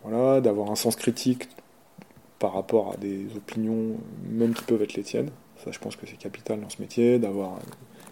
voilà, 0.03 0.41
d'avoir 0.41 0.71
un 0.71 0.75
sens 0.75 0.97
critique 0.97 1.49
par 2.39 2.55
rapport 2.55 2.93
à 2.93 2.97
des 2.97 3.27
opinions, 3.37 3.99
même 4.29 4.55
qui 4.55 4.65
peuvent 4.65 4.83
être 4.83 4.95
les 4.95 5.05
tiennes. 5.05 5.31
Ça, 5.65 5.71
je 5.71 5.79
pense 5.79 5.97
que 5.97 6.07
c'est 6.07 6.17
capital 6.17 6.61
dans 6.61 6.69
ce 6.69 6.83
métier, 6.83 7.19
d'avoir 7.19 7.59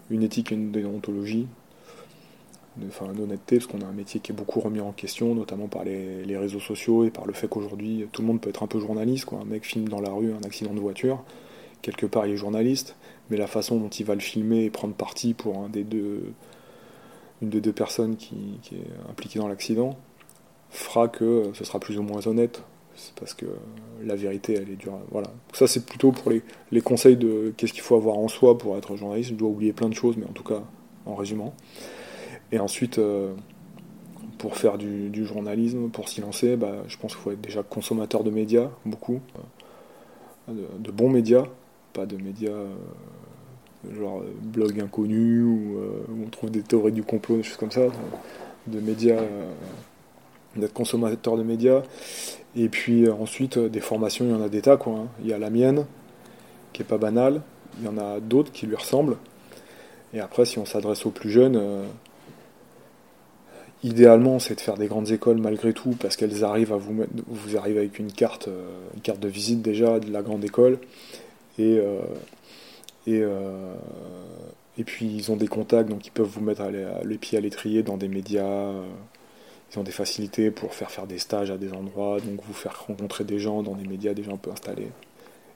une 0.08 0.22
éthique 0.22 0.52
et 0.52 0.54
une 0.54 0.70
déontologie 0.70 1.48
d'honnêteté, 2.76 3.58
parce 3.58 3.66
qu'on 3.66 3.80
a 3.80 3.86
un 3.86 3.92
métier 3.92 4.20
qui 4.20 4.32
est 4.32 4.34
beaucoup 4.34 4.60
remis 4.60 4.80
en 4.80 4.92
question, 4.92 5.34
notamment 5.34 5.68
par 5.68 5.84
les, 5.84 6.36
réseaux 6.36 6.60
sociaux 6.60 7.04
et 7.04 7.10
par 7.10 7.26
le 7.26 7.32
fait 7.32 7.48
qu'aujourd'hui 7.48 8.06
tout 8.12 8.22
le 8.22 8.28
monde 8.28 8.40
peut 8.40 8.50
être 8.50 8.62
un 8.62 8.66
peu 8.66 8.80
journaliste. 8.80 9.26
Quoi. 9.26 9.40
Un 9.40 9.44
mec 9.44 9.64
filme 9.64 9.88
dans 9.88 10.00
la 10.00 10.10
rue 10.10 10.32
un 10.32 10.44
accident 10.44 10.72
de 10.72 10.80
voiture, 10.80 11.22
quelque 11.82 12.06
part 12.06 12.26
il 12.26 12.32
est 12.32 12.36
journaliste, 12.36 12.96
mais 13.30 13.36
la 13.36 13.46
façon 13.46 13.78
dont 13.78 13.88
il 13.88 14.06
va 14.06 14.14
le 14.14 14.20
filmer 14.20 14.64
et 14.64 14.70
prendre 14.70 14.94
parti 14.94 15.34
pour 15.34 15.58
un 15.58 15.68
des 15.68 15.84
deux, 15.84 16.32
une 17.42 17.50
des 17.50 17.60
deux 17.60 17.72
personnes 17.72 18.16
qui, 18.16 18.58
est 18.72 19.10
impliquée 19.10 19.38
dans 19.38 19.48
l'accident 19.48 19.96
fera 20.70 21.08
que 21.08 21.50
ce 21.54 21.64
sera 21.64 21.78
plus 21.78 21.98
ou 21.98 22.02
moins 22.02 22.26
honnête. 22.26 22.62
C'est 22.94 23.14
parce 23.14 23.32
que 23.32 23.46
la 24.04 24.14
vérité, 24.16 24.54
elle 24.54 24.70
est 24.70 24.76
dure. 24.76 24.98
Voilà. 25.10 25.28
Ça, 25.54 25.66
c'est 25.66 25.86
plutôt 25.86 26.12
pour 26.12 26.30
les, 26.30 26.42
les 26.70 26.82
conseils 26.82 27.16
de 27.16 27.52
qu'est-ce 27.56 27.72
qu'il 27.72 27.82
faut 27.82 27.96
avoir 27.96 28.18
en 28.18 28.28
soi 28.28 28.58
pour 28.58 28.76
être 28.76 28.96
journaliste. 28.96 29.30
Je 29.30 29.34
dois 29.34 29.48
oublier 29.48 29.72
plein 29.72 29.88
de 29.88 29.94
choses, 29.94 30.16
mais 30.18 30.26
en 30.26 30.32
tout 30.32 30.44
cas, 30.44 30.62
en 31.06 31.14
résumant. 31.14 31.54
Et 32.52 32.60
ensuite, 32.60 32.98
euh, 32.98 33.32
pour 34.38 34.56
faire 34.56 34.76
du, 34.76 35.24
journalisme, 35.24 35.88
pour 35.88 36.08
s'y 36.08 36.20
lancer, 36.20 36.56
bah, 36.56 36.74
je 36.86 36.98
pense 36.98 37.12
qu'il 37.12 37.22
faut 37.22 37.32
être 37.32 37.40
déjà 37.40 37.62
consommateur 37.62 38.22
de 38.22 38.30
médias, 38.30 38.68
beaucoup. 38.84 39.20
Euh, 40.48 40.52
de, 40.78 40.90
bons 40.90 41.08
médias, 41.08 41.44
pas 41.94 42.04
de 42.04 42.16
médias 42.16 42.50
euh, 42.50 42.74
genre 43.94 44.22
blog 44.42 44.80
inconnu 44.80 45.42
où, 45.42 45.76
on 46.24 46.28
trouve 46.28 46.50
des 46.50 46.62
théories 46.62 46.92
du 46.92 47.02
complot, 47.02 47.38
des 47.38 47.42
choses 47.42 47.56
comme 47.56 47.70
ça. 47.70 47.86
De 48.66 48.80
médias, 48.80 49.20
d'être 50.54 50.72
consommateur 50.72 51.36
de 51.36 51.42
médias. 51.42 51.82
Et 52.54 52.68
puis 52.68 53.10
ensuite, 53.10 53.58
des 53.58 53.80
formations, 53.80 54.24
il 54.26 54.30
y 54.30 54.34
en 54.34 54.42
a 54.42 54.48
des 54.48 54.60
tas. 54.60 54.76
Quoi, 54.76 54.92
hein. 54.92 55.06
Il 55.20 55.26
y 55.26 55.32
a 55.32 55.38
la 55.38 55.50
mienne, 55.50 55.86
qui 56.72 56.82
est 56.82 56.84
pas 56.84 56.98
banale. 56.98 57.40
Il 57.80 57.86
y 57.86 57.88
en 57.88 57.98
a 57.98 58.20
d'autres 58.20 58.52
qui 58.52 58.66
lui 58.66 58.76
ressemblent. 58.76 59.16
Et 60.14 60.20
après, 60.20 60.44
si 60.44 60.58
on 60.58 60.66
s'adresse 60.66 61.06
aux 61.06 61.10
plus 61.10 61.30
jeunes, 61.30 61.56
idéalement, 63.82 64.38
c'est 64.38 64.54
de 64.54 64.60
faire 64.60 64.76
des 64.76 64.86
grandes 64.86 65.10
écoles 65.10 65.38
malgré 65.38 65.72
tout, 65.72 65.96
parce 65.98 66.16
qu'elles 66.16 66.44
arrivent 66.44 66.72
à 66.72 66.76
vous 66.76 66.92
mettre, 66.92 67.12
vous 67.26 67.56
arrivez 67.56 67.80
avec 67.80 67.98
une 67.98 68.12
carte, 68.12 68.48
euh, 68.48 68.68
une 68.94 69.00
carte 69.00 69.20
de 69.20 69.28
visite 69.28 69.62
déjà 69.62 69.98
de 69.98 70.10
la 70.10 70.22
grande 70.22 70.44
école, 70.44 70.78
et 71.58 71.78
euh, 71.78 72.00
et, 73.06 73.20
euh, 73.20 73.74
et 74.78 74.84
puis 74.84 75.06
ils 75.06 75.32
ont 75.32 75.36
des 75.36 75.48
contacts, 75.48 75.88
donc 75.88 76.06
ils 76.06 76.12
peuvent 76.12 76.28
vous 76.28 76.40
mettre 76.40 76.62
les 77.04 77.18
pieds 77.18 77.36
à 77.38 77.40
l'étrier 77.40 77.82
dans 77.82 77.96
des 77.96 78.08
médias. 78.08 78.72
Ils 79.72 79.78
ont 79.78 79.82
des 79.82 79.90
facilités 79.90 80.50
pour 80.50 80.74
faire 80.74 80.90
faire 80.90 81.06
des 81.06 81.18
stages 81.18 81.50
à 81.50 81.56
des 81.56 81.72
endroits, 81.72 82.20
donc 82.20 82.40
vous 82.46 82.52
faire 82.52 82.84
rencontrer 82.86 83.24
des 83.24 83.38
gens 83.38 83.62
dans 83.62 83.74
des 83.74 83.88
médias 83.88 84.14
déjà 84.14 84.30
un 84.30 84.36
peu 84.36 84.50
installés. 84.50 84.88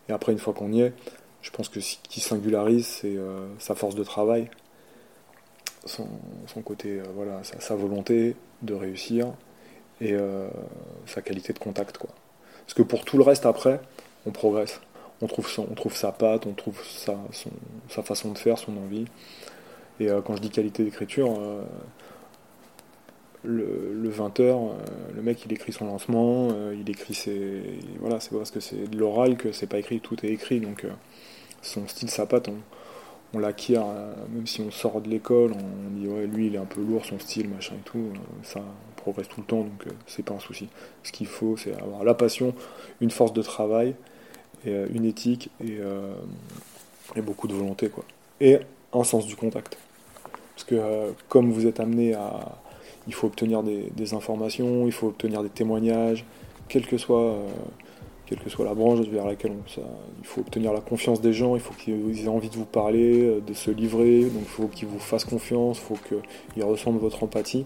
Et 0.09 0.13
après, 0.13 0.33
une 0.33 0.39
fois 0.39 0.55
qu'on 0.55 0.73
y 0.73 0.81
est, 0.81 0.93
je 1.43 1.51
pense 1.51 1.69
que 1.69 1.81
ce 1.81 1.97
qui 2.09 2.21
singularise, 2.21 2.87
c'est 2.87 3.17
sa 3.59 3.75
force 3.75 3.95
de 3.95 4.05
travail 4.05 4.49
son, 5.87 6.63
côté, 6.63 7.01
euh, 7.01 7.05
voilà, 7.15 7.43
sa, 7.43 7.75
volonté 7.75 8.37
de 8.63 8.75
réussir 8.75 9.33
et 10.01 10.13
euh, 10.13 10.49
sa 11.07 11.23
qualité 11.23 11.53
de 11.53 11.59
contact. 11.59 11.99
Quoi. 11.99 12.11
Parce 12.65 12.75
que 12.75 12.83
pour 12.83 13.05
tout 13.05 13.17
le 13.17 13.23
reste 13.23 13.47
après, 13.47 13.81
on 14.27 14.31
progresse. 14.31 14.81
On 15.23 15.27
trouve, 15.27 15.49
son, 15.49 15.67
on 15.71 15.75
trouve 15.75 15.97
sa 15.97 16.13
patte, 16.13 16.47
on 16.47 16.53
trouve 16.53 16.79
sa, 16.85 17.17
sa 17.89 18.03
façon 18.03 18.33
de 18.33 18.39
faire, 18.39 18.59
son 18.59 18.77
envie. 18.77 19.07
Et 19.99 20.11
euh, 20.11 20.21
quand 20.21 20.37
je 20.37 20.43
dis 20.43 20.51
qualité 20.51 20.85
d'écriture, 20.85 21.39
le, 23.43 23.93
le, 23.95 24.11
20h, 24.11 24.73
le 25.15 25.23
mec 25.23 25.45
il 25.47 25.53
écrit 25.53 25.73
son 25.73 25.87
lancement, 25.87 26.49
il 26.73 26.91
écrit 26.91 27.15
ses. 27.15 27.63
Voilà, 28.01 28.21
c'est 28.21 28.37
parce 28.37 28.51
que 28.51 28.61
c'est 28.61 28.91
de 28.91 28.99
l'oral 28.99 29.37
que 29.37 29.53
c'est 29.53 29.69
pas 29.69 29.79
écrit, 29.79 30.01
tout 30.01 30.17
est 30.27 30.31
écrit. 30.31 30.61
Donc 30.61 30.85
son 31.63 31.89
style, 31.89 32.11
sa 32.11 32.27
patte, 32.27 32.49
on, 32.49 32.57
on 33.35 33.39
l'acquiert, 33.39 33.85
euh, 33.87 34.15
même 34.33 34.47
si 34.47 34.61
on 34.61 34.71
sort 34.71 35.01
de 35.01 35.09
l'école, 35.09 35.53
on 35.53 35.91
dit 35.99 36.07
ouais 36.07 36.27
lui 36.27 36.47
il 36.47 36.55
est 36.55 36.59
un 36.59 36.65
peu 36.65 36.81
lourd 36.81 37.05
son 37.05 37.19
style, 37.19 37.49
machin 37.49 37.75
et 37.75 37.85
tout, 37.85 37.99
euh, 37.99 38.19
ça 38.43 38.61
progresse 38.97 39.29
tout 39.29 39.41
le 39.41 39.47
temps 39.47 39.61
donc 39.61 39.87
euh, 39.87 39.91
c'est 40.07 40.25
pas 40.25 40.35
un 40.35 40.41
souci. 40.41 40.69
Ce 41.03 41.13
qu'il 41.13 41.27
faut 41.27 41.57
c'est 41.57 41.75
avoir 41.81 42.05
la 42.05 42.15
passion, 42.15 42.55
une 43.01 43.11
force 43.11 43.33
de 43.33 43.43
travail, 43.43 43.95
une 44.65 45.05
éthique 45.05 45.49
et, 45.65 45.79
beaucoup 47.23 47.47
de 47.47 47.55
volonté 47.55 47.89
quoi. 47.89 48.05
Et 48.41 48.59
un 48.93 49.05
sens 49.05 49.27
du 49.27 49.37
contact. 49.37 49.79
Parce 50.55 50.65
que 50.65 51.13
comme 51.29 51.53
vous 51.53 51.67
êtes 51.67 51.79
amené 51.81 52.15
à. 52.15 52.59
Il 53.07 53.15
faut 53.15 53.29
obtenir 53.29 53.63
des, 53.63 54.15
informations, 54.15 54.87
il 54.87 54.93
faut 54.93 55.07
obtenir 55.07 55.45
des 55.45 55.49
témoignages, 55.49 56.25
quelle 56.67 56.85
que 56.85 56.99
soit, 56.99 57.37
quelle 58.27 58.39
que 58.41 58.51
soit 58.51 58.65
la 58.65 58.75
branche 58.75 59.07
vers 59.07 59.25
laquelle 59.25 59.53
on. 59.53 59.69
Ça, 59.69 59.83
il 60.19 60.27
faut 60.27 60.41
obtenir 60.41 60.73
la 60.73 60.81
confiance 60.81 61.21
des 61.21 61.33
gens, 61.33 61.55
il 61.55 61.61
faut 61.61 61.75
qu'ils 61.75 62.25
aient 62.25 62.29
envie 62.29 62.51
de 62.51 62.57
vous 62.57 62.65
parler, 62.65 63.23
euh, 63.23 63.41
de 63.41 63.55
se 63.55 63.71
livrer, 63.71 64.23
donc 64.23 64.43
il 64.43 64.49
faut 64.49 64.67
qu'ils 64.67 64.89
vous 64.89 64.99
fassent 64.99 65.25
confiance, 65.25 65.79
il 65.79 65.85
faut 65.85 65.99
qu'ils 66.09 66.65
ressentent 66.65 66.99
votre 66.99 67.23
empathie. 67.23 67.65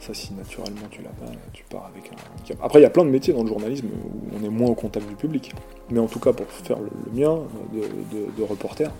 Ça, 0.00 0.12
si 0.12 0.34
naturellement 0.34 0.86
tu 0.90 1.00
l'as 1.00 1.08
pas, 1.08 1.32
tu 1.54 1.64
pars 1.64 1.86
avec 1.86 2.10
un. 2.12 2.62
Après, 2.62 2.78
il 2.78 2.82
y 2.82 2.86
a 2.86 2.90
plein 2.90 3.06
de 3.06 3.10
métiers 3.10 3.32
dans 3.32 3.42
le 3.42 3.48
journalisme 3.48 3.86
où 3.86 4.36
on 4.38 4.44
est 4.44 4.50
moins 4.50 4.68
au 4.68 4.74
contact 4.74 5.08
du 5.08 5.14
public. 5.14 5.52
Mais 5.88 5.98
en 5.98 6.08
tout 6.08 6.18
cas, 6.18 6.34
pour 6.34 6.46
faire 6.46 6.78
le, 6.78 6.90
mien 7.12 7.38
de, 7.72 8.42
reporter, 8.42 8.90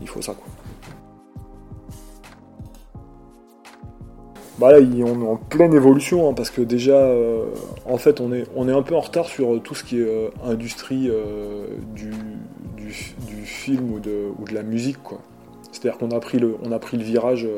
il 0.00 0.06
faut 0.06 0.22
ça. 0.22 0.34
Quoi. 0.34 0.46
Bah 4.62 4.70
là, 4.70 4.78
on 4.78 4.96
est 4.96 5.26
en 5.26 5.34
pleine 5.34 5.74
évolution 5.74 6.30
hein, 6.30 6.34
parce 6.34 6.50
que 6.50 6.62
déjà, 6.62 6.92
euh, 6.92 7.46
en 7.84 7.98
fait, 7.98 8.20
on 8.20 8.32
est, 8.32 8.72
un 8.72 8.82
peu 8.82 8.94
en 8.94 9.00
retard 9.00 9.26
sur 9.26 9.60
tout 9.60 9.74
ce 9.74 9.82
qui 9.82 9.98
est 9.98 10.06
euh, 10.06 10.28
industrie 10.44 11.08
euh, 11.10 11.66
du, 11.96 12.12
film 13.44 13.92
ou 13.92 13.98
de, 13.98 14.54
la 14.54 14.62
musique. 14.62 14.98
C'est-à-dire 15.72 15.98
qu'on 15.98 16.12
a, 16.12 16.20
pris 16.20 16.38
le, 16.38 16.54
virage 17.02 17.48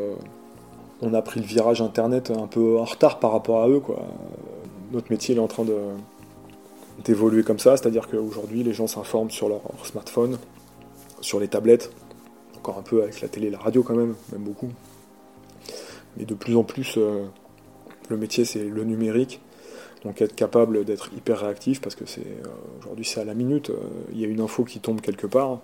internet 1.83 2.31
un 2.31 2.47
peu 2.47 2.79
en 2.79 2.85
retard 2.85 3.19
par 3.19 3.33
rapport 3.33 3.63
à 3.63 3.69
eux. 3.69 3.83
Notre 4.93 5.13
métier 5.13 5.37
est 5.37 5.41
en 5.41 5.47
train 5.47 5.67
d'évoluer 7.05 7.43
comme 7.43 7.59
ça, 7.59 7.77
c'est-à-dire 7.77 8.09
qu'aujourd'hui 8.09 8.63
les 8.63 8.73
gens 8.73 8.87
s'informent 8.87 9.31
sur 9.31 9.51
leur 9.51 9.61
smartphone, 9.83 10.39
sur 11.21 11.39
les 11.39 11.49
tablettes, 11.49 11.93
encore 12.57 12.79
un 12.79 12.83
peu 12.83 13.03
avec 13.03 13.21
la 13.21 13.29
télé 13.29 13.49
et 13.49 13.51
la 13.51 13.59
radio 13.59 13.83
quand 13.83 13.95
même, 13.95 14.15
même 14.33 14.43
beaucoup. 14.43 14.71
Mais 16.17 16.25
de 16.25 16.35
plus 16.35 16.57
en 16.57 16.65
plus, 16.65 16.95
euh, 16.97 17.25
le 18.09 18.17
métier 18.17 18.45
c'est 18.45 18.65
le 18.65 18.85
numérique, 18.85 19.41
donc 20.05 20.21
être 20.23 20.35
capable 20.35 20.85
d'être 20.85 21.11
hyper 21.17 21.41
réactif 21.41 21.81
parce 21.81 21.95
que 21.95 22.07
c'est 22.07 22.21
euh, 22.21 22.49
aujourd'hui 22.81 23.05
c'est 23.05 23.21
à 23.21 23.25
la 23.25 23.35
minute. 23.35 23.71
Euh, 23.71 23.77
il 24.13 24.21
y 24.21 24.25
a 24.25 24.29
une 24.29 24.41
info 24.41 24.65
qui 24.65 24.81
tombe 24.81 25.01
quelque 25.01 25.27
part. 25.27 25.61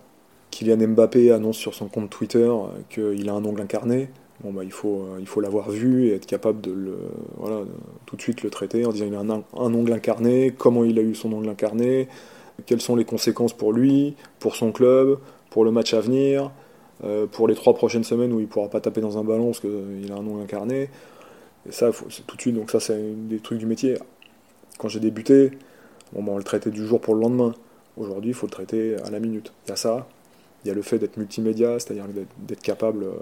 Kylian 0.50 0.88
Mbappé 0.88 1.30
annonce 1.30 1.57
sur 1.57 1.75
son 1.75 1.88
compte 1.88 2.11
Twitter 2.11 2.50
qu'il 2.88 3.28
a 3.28 3.33
un 3.35 3.45
ongle 3.45 3.61
incarné. 3.61 4.09
Bon, 4.42 4.52
bah, 4.52 4.64
il 4.64 4.73
faut, 4.73 5.07
il 5.21 5.26
faut 5.26 5.42
l'avoir 5.42 5.71
vu 5.71 6.09
et 6.09 6.14
être 6.14 6.25
capable 6.25 6.62
de 6.62 6.73
le, 6.73 6.97
voilà, 7.37 7.61
tout 8.07 8.16
de 8.16 8.23
suite 8.23 8.42
le 8.42 8.49
traiter 8.49 8.87
en 8.87 8.90
disant 8.90 9.04
il 9.07 9.14
a 9.14 9.21
un, 9.21 9.30
un, 9.30 9.75
ongle 9.75 9.92
incarné, 9.92 10.52
comment 10.57 10.83
il 10.83 10.99
a 10.99 11.02
eu 11.02 11.14
son 11.14 11.30
ongle 11.35 11.50
incarné, 11.50 12.09
quelles 12.64 12.80
sont 12.80 12.97
les 12.97 13.04
conséquences 13.04 13.52
pour 13.52 13.73
lui, 13.73 14.16
pour 14.38 14.57
son 14.57 14.73
club, 14.73 15.19
pour 15.50 15.64
le 15.64 15.71
match 15.71 15.92
à 15.92 16.00
venir, 16.00 16.50
euh, 17.04 17.26
pour 17.26 17.49
les 17.49 17.54
trois 17.54 17.75
prochaines 17.75 18.04
semaines 18.04 18.33
où 18.33 18.38
il 18.38 18.45
ne 18.45 18.49
pourra 18.49 18.69
pas 18.69 18.80
taper 18.80 19.00
dans 19.00 19.19
un 19.19 19.25
ballon 19.25 19.47
parce 19.47 19.61
qu'il 19.61 20.11
a 20.11 20.14
un 20.14 20.26
ongle 20.26 20.42
incarné. 20.42 20.90
Et 21.69 21.73
ça, 21.73 21.90
c'est 22.09 22.26
tout 22.26 22.37
de 22.37 22.40
suite, 22.40 22.54
donc 22.54 22.71
ça 22.71 22.80
c'est 22.80 23.00
des 23.28 23.38
trucs 23.38 23.59
du 23.59 23.66
métier. 23.66 23.99
Quand 24.78 24.88
j'ai 24.88 25.00
débuté, 25.00 25.52
bon, 26.12 26.23
bah, 26.23 26.33
on 26.33 26.38
le 26.38 26.45
traitait 26.45 26.71
du 26.71 26.87
jour 26.87 27.00
pour 27.00 27.14
le 27.14 27.21
lendemain. 27.21 27.54
Aujourd'hui, 27.97 28.30
il 28.30 28.35
faut 28.35 28.47
le 28.47 28.52
traiter 28.52 28.97
à 29.04 29.11
la 29.11 29.21
minute. 29.21 29.52
Il 29.66 29.71
y 29.71 29.73
a 29.73 29.76
ça, 29.76 30.09
il 30.64 30.69
y 30.69 30.71
a 30.71 30.75
le 30.75 30.83
fait 30.83 30.99
d'être 30.99 31.16
multimédia, 31.16 31.78
c'est-à-dire 31.78 32.07
d'être 32.38 32.62
capable 32.62 33.04
euh, 33.04 33.12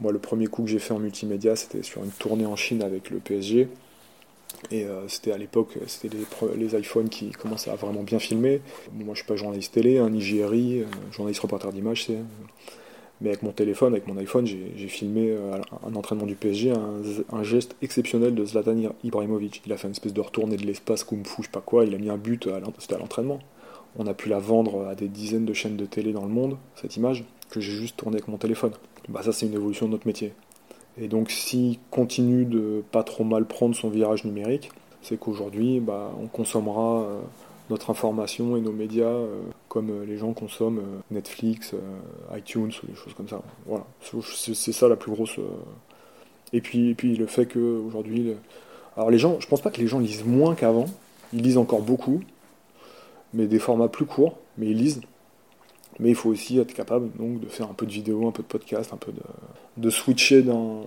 moi, 0.00 0.12
le 0.12 0.18
premier 0.18 0.46
coup 0.46 0.62
que 0.62 0.70
j'ai 0.70 0.78
fait 0.78 0.94
en 0.94 0.98
multimédia, 0.98 1.56
c'était 1.56 1.82
sur 1.82 2.02
une 2.02 2.10
tournée 2.10 2.46
en 2.46 2.56
Chine 2.56 2.82
avec 2.82 3.10
le 3.10 3.18
PSG. 3.18 3.68
Et 4.70 4.84
euh, 4.84 5.08
c'était 5.08 5.32
à 5.32 5.38
l'époque, 5.38 5.78
c'était 5.86 6.16
les, 6.56 6.78
iPhones 6.78 7.08
qui 7.08 7.30
commençaient 7.30 7.70
à 7.70 7.76
vraiment 7.76 8.02
bien 8.02 8.18
filmer. 8.18 8.60
moi, 8.92 9.14
je 9.14 9.20
suis 9.20 9.26
pas 9.26 9.36
journaliste 9.36 9.74
télé, 9.74 9.98
un 9.98 10.06
hein, 10.06 10.18
euh, 10.18 10.84
journaliste 11.12 11.40
reporter 11.40 11.72
d'image, 11.72 12.06
c'est. 12.06 12.18
Mais 13.22 13.28
avec 13.28 13.42
mon 13.42 13.52
téléphone, 13.52 13.92
avec 13.92 14.06
mon 14.06 14.16
iPhone, 14.16 14.46
j'ai 14.46 14.88
filmé 14.88 15.28
euh, 15.30 15.52
un 15.86 15.94
entraînement 15.94 16.24
du 16.24 16.36
PSG, 16.36 16.72
un, 16.72 17.42
geste 17.42 17.76
exceptionnel 17.82 18.34
de 18.34 18.46
Zlatan 18.46 18.76
Ibrahimovic. 19.04 19.60
Il 19.66 19.72
a 19.74 19.76
fait 19.76 19.88
une 19.88 19.92
espèce 19.92 20.14
de 20.14 20.22
retournée 20.22 20.56
de 20.56 20.64
l'espace, 20.64 21.04
kung 21.04 21.26
fu, 21.26 21.42
je 21.42 21.46
sais 21.46 21.52
pas 21.52 21.60
quoi. 21.60 21.84
Il 21.84 21.94
a 21.94 21.98
mis 21.98 22.08
un 22.08 22.16
but, 22.16 22.48
c'était 22.78 22.94
à 22.94 22.98
l'entraînement. 22.98 23.38
On 23.98 24.06
a 24.06 24.14
pu 24.14 24.30
la 24.30 24.38
vendre 24.38 24.86
à 24.86 24.94
des 24.94 25.08
dizaines 25.08 25.44
de 25.44 25.52
chaînes 25.52 25.76
de 25.76 25.84
télé 25.84 26.12
dans 26.12 26.22
le 26.22 26.30
monde, 26.30 26.56
cette 26.80 26.96
image, 26.96 27.24
que 27.50 27.60
j'ai 27.60 27.72
juste 27.72 27.98
tournée 27.98 28.16
avec 28.16 28.28
mon 28.28 28.38
téléphone 28.38 28.72
bah 29.10 29.22
ça 29.22 29.32
c'est 29.32 29.46
une 29.46 29.54
évolution 29.54 29.86
de 29.86 29.92
notre 29.92 30.06
métier. 30.06 30.32
Et 30.98 31.08
donc 31.08 31.30
s'il 31.30 31.78
continue 31.90 32.44
de 32.44 32.82
pas 32.90 33.02
trop 33.02 33.24
mal 33.24 33.46
prendre 33.46 33.74
son 33.74 33.88
virage 33.88 34.24
numérique, 34.24 34.70
c'est 35.02 35.18
qu'aujourd'hui 35.18 35.80
bah, 35.80 36.12
on 36.20 36.26
consommera 36.26 37.02
euh, 37.02 37.20
notre 37.70 37.90
information 37.90 38.56
et 38.56 38.60
nos 38.60 38.72
médias 38.72 39.06
euh, 39.06 39.40
comme 39.68 39.90
euh, 39.90 40.04
les 40.04 40.18
gens 40.18 40.32
consomment 40.32 40.82
Netflix, 41.10 41.74
iTunes 42.36 42.72
ou 42.82 42.86
des 42.86 42.94
choses 42.94 43.14
comme 43.14 43.28
ça. 43.28 43.42
Voilà, 43.66 43.86
c'est 44.02 44.72
ça 44.72 44.88
la 44.88 44.96
plus 44.96 45.12
grosse. 45.12 45.38
Et 46.52 46.60
puis, 46.60 46.90
et 46.90 46.94
puis 46.94 47.16
le 47.16 47.26
fait 47.26 47.46
qu'aujourd'hui, 47.46 48.34
alors 48.96 49.10
les 49.10 49.18
gens, 49.18 49.38
je 49.38 49.46
pense 49.46 49.60
pas 49.60 49.70
que 49.70 49.80
les 49.80 49.86
gens 49.86 50.00
lisent 50.00 50.24
moins 50.24 50.54
qu'avant, 50.54 50.86
ils 51.32 51.42
lisent 51.42 51.58
encore 51.58 51.82
beaucoup, 51.82 52.20
mais 53.32 53.46
des 53.46 53.60
formats 53.60 53.88
plus 53.88 54.06
courts, 54.06 54.36
mais 54.58 54.66
ils 54.66 54.76
lisent. 54.76 55.00
Mais 56.00 56.10
il 56.10 56.14
faut 56.14 56.30
aussi 56.30 56.58
être 56.58 56.72
capable 56.72 57.10
donc, 57.16 57.40
de 57.40 57.48
faire 57.48 57.70
un 57.70 57.74
peu 57.74 57.86
de 57.86 57.92
vidéo, 57.92 58.26
un 58.26 58.32
peu 58.32 58.42
de 58.42 58.48
podcast, 58.48 58.92
un 58.92 58.96
peu 58.96 59.12
de, 59.12 59.22
de 59.76 59.90
switcher 59.90 60.42
dans. 60.42 60.86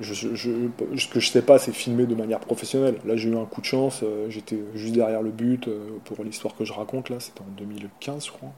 Ce 0.00 1.08
que 1.08 1.20
je 1.20 1.28
sais 1.28 1.42
pas, 1.42 1.58
c'est 1.58 1.72
filmer 1.72 2.06
de 2.06 2.14
manière 2.14 2.40
professionnelle. 2.40 2.96
Là, 3.04 3.16
j'ai 3.16 3.28
eu 3.28 3.36
un 3.36 3.44
coup 3.44 3.60
de 3.60 3.66
chance, 3.66 4.00
euh, 4.02 4.28
j'étais 4.28 4.58
juste 4.74 4.92
derrière 4.94 5.22
le 5.22 5.30
but 5.30 5.68
euh, 5.68 5.98
pour 6.04 6.22
l'histoire 6.24 6.56
que 6.56 6.64
je 6.64 6.72
raconte. 6.72 7.10
Là, 7.10 7.20
c'était 7.20 7.42
en 7.42 7.50
2015, 7.56 8.26
je 8.26 8.32
crois, 8.32 8.52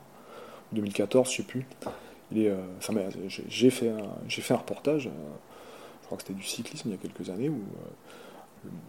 2014, 0.73 1.31
je 1.31 1.37
sais 1.37 1.43
plus. 1.43 1.66
Euh, 2.35 2.57
j'ai 3.49 3.71
fait, 3.71 3.90
un, 3.90 4.28
fait 4.28 4.55
un 4.55 4.57
reportage, 4.57 5.05
je 5.05 6.07
crois 6.07 6.16
que 6.16 6.25
c'était 6.25 6.38
du 6.38 6.43
cyclisme 6.43 6.88
il 6.88 6.93
y 6.93 6.95
a 6.95 6.99
quelques 6.99 7.31
années, 7.31 7.50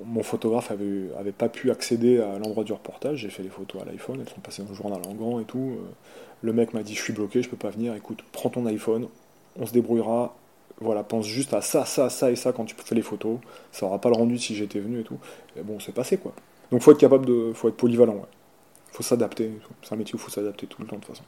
mon 0.06 0.24
photographe 0.24 0.72
avait, 0.72 1.32
pas 1.32 1.50
pu 1.50 1.72
accéder 1.72 2.20
à 2.20 2.40
l'endroit 2.40 2.64
du 2.64 2.74
reportage. 2.74 3.20
J'ai 3.20 3.30
fait 3.30 3.44
les 3.44 3.50
photos 3.50 3.82
à 3.82 3.86
l'iPhone, 3.86 4.20
elles 4.20 4.30
sont 4.30 4.42
passées 4.42 4.64
dans 4.64 4.70
le 4.70 4.76
journal 4.76 5.02
en 5.08 5.14
grand 5.14 5.40
et 5.40 5.46
tout. 5.46 5.78
Le 6.42 6.54
mec 6.54 6.74
m'a 6.74 6.84
dit 6.84 6.96
je 6.96 7.02
suis 7.02 7.14
bloqué, 7.14 7.42
je 7.42 7.50
peux 7.50 7.58
pas 7.58 7.70
venir, 7.70 7.96
écoute, 7.96 8.24
prends 8.32 8.50
ton 8.50 8.66
iPhone, 8.66 9.08
on 9.60 9.66
se 9.66 9.74
débrouillera. 9.74 10.36
Voilà, 10.80 11.04
pense 11.04 11.26
juste 11.26 11.56
à 11.56 11.62
ça, 11.62 11.86
ça, 11.86 12.10
ça 12.10 12.30
et 12.30 12.36
ça 12.36 12.54
quand 12.54 12.66
tu 12.66 12.76
fais 12.78 12.94
les 12.94 13.02
photos. 13.02 13.40
Ça 13.72 13.88
aura 13.88 14.00
pas 14.00 14.10
le 14.10 14.16
rendu 14.16 14.38
si 14.38 14.56
j'étais 14.56 14.80
venu 14.80 15.00
et 15.00 15.04
tout. 15.04 15.18
Et 15.56 15.62
bon, 15.62 15.80
c'est 15.80 15.92
passé 15.92 16.18
quoi. 16.18 16.34
Donc 16.72 16.82
faut 16.82 16.92
être 16.92 17.00
capable 17.00 17.26
de. 17.26 17.52
faut 17.54 17.70
être 17.70 17.78
polyvalent, 17.78 18.14
ouais. 18.14 18.30
Faut 18.92 19.04
s'adapter. 19.04 19.52
C'est 19.82 19.94
un 19.94 19.98
métier 19.98 20.16
où 20.16 20.18
faut 20.18 20.32
s'adapter 20.32 20.68
tout 20.68 20.82
le 20.82 20.88
temps 20.88 20.98
de 20.98 21.02
toute 21.02 21.16
façon. 21.16 21.24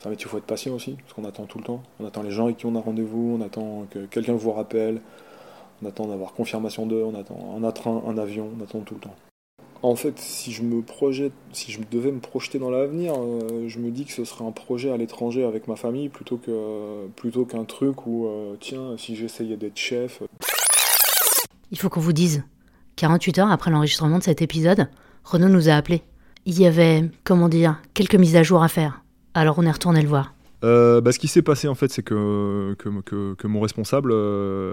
C'est 0.00 0.06
un 0.06 0.10
métier 0.10 0.26
où 0.26 0.30
faut 0.30 0.38
être 0.38 0.44
patient 0.44 0.74
aussi, 0.74 0.92
parce 0.94 1.12
qu'on 1.12 1.24
attend 1.24 1.44
tout 1.44 1.58
le 1.58 1.64
temps. 1.64 1.82
On 2.00 2.06
attend 2.06 2.22
les 2.22 2.30
gens 2.30 2.46
avec 2.46 2.56
qui 2.56 2.66
on 2.66 2.74
a 2.74 2.80
rendez-vous, 2.80 3.38
on 3.38 3.44
attend 3.44 3.86
que 3.90 4.06
quelqu'un 4.06 4.34
vous 4.34 4.52
rappelle, 4.52 5.00
on 5.82 5.88
attend 5.88 6.06
d'avoir 6.06 6.32
confirmation 6.32 6.86
d'eux, 6.86 7.02
on 7.02 7.14
attend 7.14 7.58
un 7.62 7.70
train, 7.72 8.02
un 8.06 8.18
avion, 8.18 8.48
on 8.58 8.62
attend 8.62 8.80
tout 8.80 8.94
le 8.94 9.00
temps. 9.00 9.14
En 9.82 9.96
fait, 9.96 10.16
si 10.20 10.52
je 10.52 10.62
me 10.62 10.80
projette, 10.80 11.32
si 11.52 11.72
je 11.72 11.80
devais 11.90 12.12
me 12.12 12.20
projeter 12.20 12.60
dans 12.60 12.70
l'avenir, 12.70 13.14
euh, 13.18 13.64
je 13.66 13.80
me 13.80 13.90
dis 13.90 14.04
que 14.04 14.12
ce 14.12 14.24
serait 14.24 14.44
un 14.44 14.52
projet 14.52 14.92
à 14.92 14.96
l'étranger 14.96 15.44
avec 15.44 15.66
ma 15.66 15.74
famille 15.74 16.08
plutôt 16.08 16.38
qu'un 16.38 17.64
truc 17.64 18.06
où 18.06 18.26
euh, 18.26 18.54
tiens, 18.60 18.96
si 18.96 19.16
j'essayais 19.16 19.56
d'être 19.56 19.76
chef. 19.76 20.22
Il 21.72 21.78
faut 21.78 21.88
qu'on 21.88 22.00
vous 22.00 22.12
dise. 22.12 22.44
48 22.94 23.38
heures 23.38 23.50
après 23.50 23.72
l'enregistrement 23.72 24.18
de 24.18 24.22
cet 24.22 24.40
épisode, 24.40 24.88
Renaud 25.24 25.48
nous 25.48 25.68
a 25.68 25.74
appelés. 25.74 26.02
Il 26.46 26.60
y 26.60 26.66
avait, 26.66 27.10
comment 27.24 27.48
dire, 27.48 27.80
quelques 27.94 28.14
mises 28.14 28.36
à 28.36 28.44
jour 28.44 28.62
à 28.62 28.68
faire. 28.68 29.02
Alors 29.34 29.58
on 29.58 29.66
est 29.66 29.70
retourné 29.70 30.02
le 30.02 30.08
voir. 30.08 30.32
Euh, 30.64 31.00
bah, 31.00 31.12
ce 31.12 31.18
qui 31.18 31.28
s'est 31.28 31.42
passé 31.42 31.66
en 31.68 31.74
fait, 31.74 31.90
c'est 31.90 32.02
que, 32.02 32.76
mon 33.44 33.60
responsable 33.60 34.14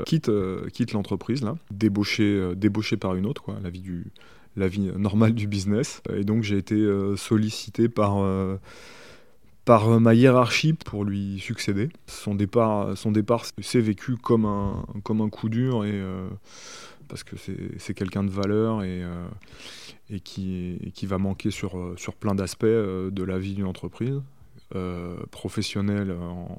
quitte, 0.05 0.31
quitte 0.73 0.93
l'entreprise, 0.93 1.43
débauché, 1.71 2.97
par 2.97 3.15
une 3.15 3.25
autre, 3.25 3.55
la 4.55 4.67
vie 4.67 4.91
normale 4.95 5.33
du 5.33 5.47
business. 5.47 6.01
Et 6.13 6.23
donc 6.23 6.43
j'ai 6.43 6.57
été 6.57 6.75
euh, 6.75 7.15
sollicité 7.15 7.89
par, 7.89 8.17
euh, 8.19 8.57
ma 9.99 10.13
hiérarchie 10.13 10.73
pour 10.73 11.03
lui 11.03 11.39
succéder. 11.39 11.89
Son 12.07 12.35
départ, 12.35 12.95
s'est 13.61 13.81
vécu 13.81 14.17
comme 14.17 14.45
un, 14.45 15.29
coup 15.29 15.49
dur 15.49 15.83
euh, 15.85 16.27
parce 17.07 17.23
que 17.23 17.35
c'est 17.77 17.93
quelqu'un 17.93 18.23
de 18.23 18.31
valeur 18.31 18.83
et, 18.83 19.03
qui, 20.23 21.05
va 21.05 21.17
manquer 21.17 21.51
sur 21.51 21.95
plein 22.19 22.35
d'aspects 22.35 22.65
de 22.65 23.23
la 23.23 23.39
vie 23.39 23.53
d'une 23.53 23.67
entreprise. 23.67 24.21
Professionnelle 25.31 26.11
en, 26.11 26.57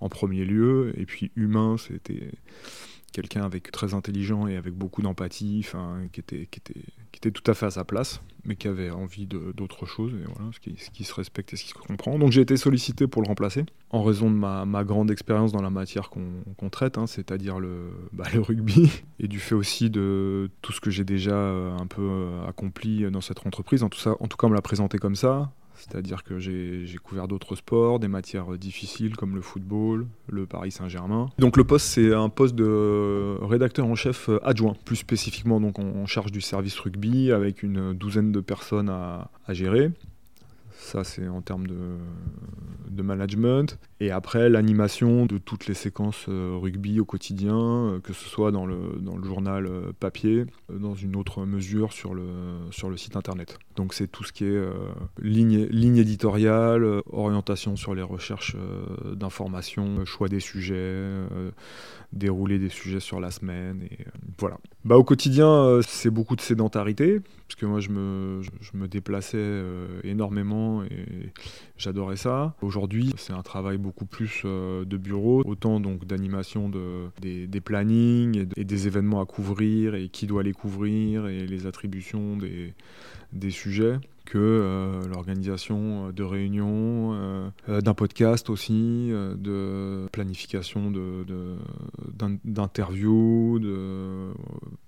en, 0.00 0.08
premier 0.08 0.44
lieu, 0.44 0.92
et 0.96 1.06
puis 1.06 1.30
humain, 1.36 1.76
c'était 1.76 2.30
quelqu'un 3.12 3.42
avec 3.42 3.70
très 3.70 3.94
intelligent 3.94 4.46
et 4.46 4.56
avec 4.56 4.74
beaucoup 4.74 5.02
d'empathie, 5.02 5.66
qui 6.12 6.20
était, 6.20 6.46
qui, 6.50 6.60
était, 6.60 6.80
qui 7.12 7.18
était 7.18 7.30
tout 7.30 7.48
à 7.50 7.54
fait 7.54 7.66
à 7.66 7.70
sa 7.70 7.84
place, 7.84 8.22
mais 8.44 8.56
qui 8.56 8.68
avait 8.68 8.90
envie 8.90 9.26
d'autre 9.26 9.86
chose, 9.86 10.12
et 10.14 10.24
voilà, 10.34 10.50
ce 10.52 10.60
qui, 10.60 11.04
se 11.04 11.14
respecte 11.14 11.52
et 11.52 11.56
ce 11.56 11.64
qui 11.64 11.70
se 11.70 11.74
comprend. 11.74 12.18
Donc 12.18 12.32
j'ai 12.32 12.40
été 12.40 12.56
sollicité 12.56 13.06
pour 13.06 13.22
le 13.22 13.28
remplacer, 13.28 13.64
en 13.90 14.02
raison 14.02 14.30
de 14.30 14.36
ma, 14.36 14.84
grande 14.84 15.10
expérience 15.10 15.52
dans 15.52 15.62
la 15.62 15.70
matière 15.70 16.10
qu'on 16.10 16.70
traite, 16.70 16.98
hein, 16.98 17.06
c'est-à-dire 17.06 17.58
le, 17.58 17.90
bah, 18.12 18.26
le 18.32 18.40
rugby, 18.40 18.90
et 19.18 19.28
du 19.28 19.38
fait 19.38 19.54
aussi 19.54 19.90
de 19.90 20.50
tout 20.62 20.72
ce 20.72 20.80
que 20.80 20.90
j'ai 20.90 21.04
déjà 21.04 21.34
euh, 21.34 21.76
un 21.76 21.86
peu 21.86 22.02
euh, 22.02 22.48
accompli 22.48 23.10
dans 23.10 23.20
cette 23.20 23.46
entreprise. 23.46 23.82
En 23.82 23.88
tout, 23.88 24.08
en 24.08 24.26
tout 24.26 24.36
cas, 24.36 24.46
on 24.46 24.50
me 24.50 24.54
l'a 24.54 24.62
présenté 24.62 24.98
comme 24.98 25.16
ça. 25.16 25.52
C'est-à-dire 25.74 26.24
que 26.24 26.38
j'ai 26.38 26.86
couvert 27.02 27.28
d'autres 27.28 27.56
sports, 27.56 27.98
des 27.98 28.08
matières 28.08 28.58
difficiles 28.58 29.16
comme 29.16 29.34
le 29.34 29.40
football, 29.40 30.06
le 30.28 30.46
Paris 30.46 30.70
Saint-Germain. 30.70 31.30
Donc 31.38 31.56
le 31.56 31.64
poste, 31.64 31.86
c'est 31.86 32.12
un 32.12 32.28
poste 32.28 32.54
de 32.54 33.38
rédacteur 33.42 33.86
en 33.86 33.94
chef 33.94 34.30
adjoint, 34.42 34.74
plus 34.84 34.96
spécifiquement 34.96 35.60
donc 35.60 35.78
en 35.78 36.06
charge 36.06 36.32
du 36.32 36.40
service 36.40 36.78
rugby 36.78 37.32
avec 37.32 37.62
une 37.62 37.92
douzaine 37.94 38.32
de 38.32 38.40
personnes 38.40 38.88
à, 38.88 39.30
à 39.46 39.52
gérer. 39.54 39.90
Ça, 40.80 41.04
c'est 41.04 41.28
en 41.28 41.42
termes 41.42 41.66
de, 41.66 41.98
de, 42.88 43.02
management. 43.02 43.78
Et 44.00 44.10
après, 44.10 44.48
l'animation 44.48 45.26
de 45.26 45.36
toutes 45.36 45.66
les 45.66 45.74
séquences 45.74 46.24
euh, 46.28 46.56
rugby 46.56 46.98
au 47.00 47.04
quotidien, 47.04 47.54
euh, 47.54 48.00
que 48.00 48.14
ce 48.14 48.24
soit 48.24 48.50
dans 48.50 48.64
le, 48.64 48.98
dans 48.98 49.16
le 49.16 49.22
journal 49.22 49.66
euh, 49.66 49.92
papier, 50.00 50.46
dans 50.72 50.94
une 50.94 51.16
autre 51.16 51.44
mesure 51.44 51.92
sur 51.92 52.14
le, 52.14 52.24
sur 52.70 52.88
le 52.88 52.96
site 52.96 53.14
internet. 53.14 53.58
Donc, 53.76 53.92
c'est 53.92 54.08
tout 54.08 54.24
ce 54.24 54.32
qui 54.32 54.44
est 54.44 54.60
ligne, 55.20 55.66
ligne 55.66 55.98
éditoriale, 55.98 57.02
orientation 57.12 57.76
sur 57.76 57.94
les 57.94 58.02
recherches 58.02 58.56
d'informations, 59.14 60.04
choix 60.04 60.28
des 60.28 60.40
sujets, 60.40 61.04
dérouler 62.12 62.58
des 62.58 62.68
sujets 62.68 63.00
sur 63.00 63.20
la 63.20 63.30
semaine. 63.30 63.82
Et 63.82 64.04
voilà. 64.38 64.58
Bah, 64.84 64.96
au 64.96 65.04
quotidien, 65.04 65.80
c'est 65.86 66.10
beaucoup 66.10 66.36
de 66.36 66.40
sédentarité, 66.40 67.20
parce 67.46 67.54
que 67.56 67.66
moi, 67.66 67.80
je 67.80 67.90
me, 67.90 68.42
je 68.42 68.76
me 68.76 68.88
déplaçais 68.88 69.62
énormément 70.04 70.69
et 70.82 71.32
j'adorais 71.76 72.16
ça. 72.16 72.54
Aujourd'hui, 72.62 73.12
c'est 73.16 73.32
un 73.32 73.42
travail 73.42 73.78
beaucoup 73.78 74.06
plus 74.06 74.42
euh, 74.44 74.84
de 74.84 74.96
bureau, 74.96 75.42
autant 75.44 75.80
donc 75.80 76.04
d'animation 76.04 76.68
de, 76.68 77.08
des, 77.20 77.46
des, 77.46 77.60
plannings 77.60 78.46
et, 78.56 78.64
des 78.64 78.86
événements 78.86 79.20
à 79.20 79.26
couvrir 79.26 79.94
et 79.94 80.08
qui 80.08 80.26
doit 80.26 80.42
les 80.42 80.52
couvrir 80.52 81.26
et 81.26 81.46
les 81.46 81.66
attributions 81.66 82.36
des, 82.36 82.74
des 83.32 83.50
sujets 83.50 83.98
que 84.30 84.38
euh, 84.38 85.08
l'organisation 85.08 86.12
de 86.12 86.22
réunions, 86.22 87.14
euh, 87.14 87.80
d'un 87.80 87.94
podcast 87.94 88.48
aussi, 88.48 89.10
de 89.10 90.06
planification 90.12 90.92
d'interviews, 92.44 93.58
de, 93.58 93.66
de, 93.66 94.32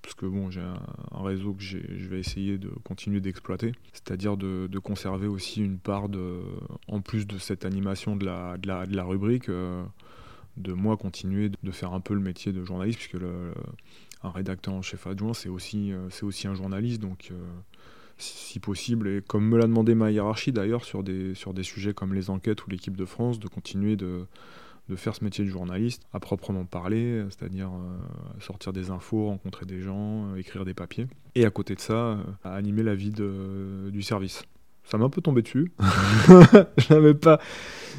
parce 0.00 0.14
que 0.14 0.26
bon, 0.26 0.48
j'ai 0.52 0.60
un, 0.60 0.78
réseau 1.24 1.54
que 1.54 1.62
je 1.62 2.08
vais 2.08 2.20
essayer 2.20 2.56
de 2.56 2.68
continuer 2.84 3.20
d'exploiter, 3.20 3.72
c'est-à-dire 3.92 4.36
de, 4.36 4.68
de, 4.70 4.78
conserver 4.78 5.26
aussi 5.26 5.60
une 5.60 5.78
part 5.78 6.08
de, 6.08 6.38
en 6.86 7.00
plus 7.00 7.26
de 7.26 7.38
cette 7.38 7.64
animation 7.64 8.14
de 8.14 8.24
la, 8.24 8.58
de 8.58 8.68
la, 8.68 8.86
de 8.86 8.94
la 8.94 9.02
rubrique, 9.02 9.48
de 9.48 10.72
moi 10.72 10.96
continuer 10.96 11.50
de 11.60 11.70
faire 11.72 11.94
un 11.94 12.00
peu 12.00 12.14
le 12.14 12.20
métier 12.20 12.52
de 12.52 12.64
journaliste, 12.64 13.00
puisque 13.00 13.24
un 14.22 14.30
rédacteur 14.30 14.74
en 14.74 14.82
chef 14.82 15.08
adjoint, 15.08 15.34
c'est 15.34 15.48
aussi, 15.48 15.92
c'est 16.10 16.24
aussi 16.24 16.46
un 16.46 16.54
journaliste, 16.54 17.02
donc 17.02 17.32
si 18.18 18.60
possible, 18.60 19.08
et 19.08 19.22
comme 19.22 19.48
me 19.48 19.58
l'a 19.58 19.66
demandé 19.66 19.94
ma 19.94 20.10
hiérarchie 20.10 20.52
d'ailleurs 20.52 20.84
sur 20.84 21.02
des, 21.02 21.34
sur 21.34 21.54
des 21.54 21.62
sujets 21.62 21.94
comme 21.94 22.14
les 22.14 22.30
enquêtes 22.30 22.66
ou 22.66 22.70
l'équipe 22.70 22.96
de 22.96 23.04
France, 23.04 23.38
de 23.38 23.48
continuer 23.48 23.96
de, 23.96 24.26
de 24.88 24.96
faire 24.96 25.14
ce 25.14 25.24
métier 25.24 25.44
de 25.44 25.50
journaliste 25.50 26.02
à 26.12 26.20
proprement 26.20 26.64
parler, 26.64 27.24
c'est-à-dire 27.30 27.70
euh, 27.70 28.40
sortir 28.40 28.72
des 28.72 28.90
infos, 28.90 29.26
rencontrer 29.26 29.66
des 29.66 29.80
gens, 29.80 30.32
euh, 30.32 30.36
écrire 30.36 30.64
des 30.64 30.74
papiers, 30.74 31.06
et 31.34 31.44
à 31.44 31.50
côté 31.50 31.74
de 31.74 31.80
ça, 31.80 31.94
euh, 31.94 32.22
animer 32.44 32.82
la 32.82 32.94
vie 32.94 33.10
de, 33.10 33.90
du 33.90 34.02
service. 34.02 34.42
Ça 34.84 34.98
m'a 34.98 35.04
un 35.04 35.10
peu 35.10 35.20
tombé 35.20 35.42
dessus. 35.42 35.72
je 35.78 36.92
l'avais 36.92 37.14
pas, 37.14 37.40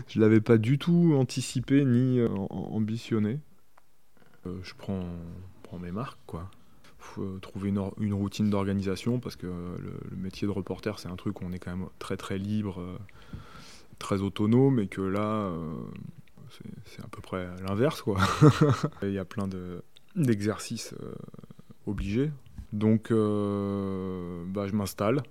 je 0.07 0.19
l'avais 0.19 0.41
pas 0.41 0.57
du 0.57 0.77
tout 0.77 1.15
anticipé 1.17 1.85
ni 1.85 2.19
ambitionné. 2.49 3.39
je 4.45 4.73
prends, 4.77 5.05
prends 5.63 5.79
mes 5.79 5.93
marques, 5.93 6.19
quoi. 6.27 6.51
Euh, 7.17 7.37
trouver 7.39 7.69
une, 7.69 8.13
routine 8.13 8.49
d'organisation 8.49 9.19
parce 9.19 9.35
que 9.35 9.47
le, 9.47 10.17
métier 10.17 10.47
de 10.47 10.51
reporter 10.51 10.97
c'est 10.99 11.09
un 11.09 11.15
truc 11.15 11.41
où 11.41 11.45
on 11.45 11.51
est 11.51 11.59
quand 11.59 11.75
même 11.75 11.87
très 11.99 12.17
très 12.17 12.37
libre, 12.37 12.79
euh, 12.79 12.97
très 13.99 14.21
autonome 14.21 14.79
et 14.79 14.87
que 14.87 15.01
là 15.01 15.21
euh, 15.21 15.73
c'est 16.85 17.03
à 17.03 17.07
peu 17.07 17.21
près 17.21 17.47
l'inverse 17.67 18.01
quoi. 18.01 18.17
Il 19.03 19.11
y 19.11 19.19
a 19.19 19.25
plein 19.25 19.47
d'exercices 20.15 20.95
obligés. 21.85 22.31
Donc 22.71 23.09
bah, 23.09 24.67
je 24.67 24.73
m'installe, 24.73 25.21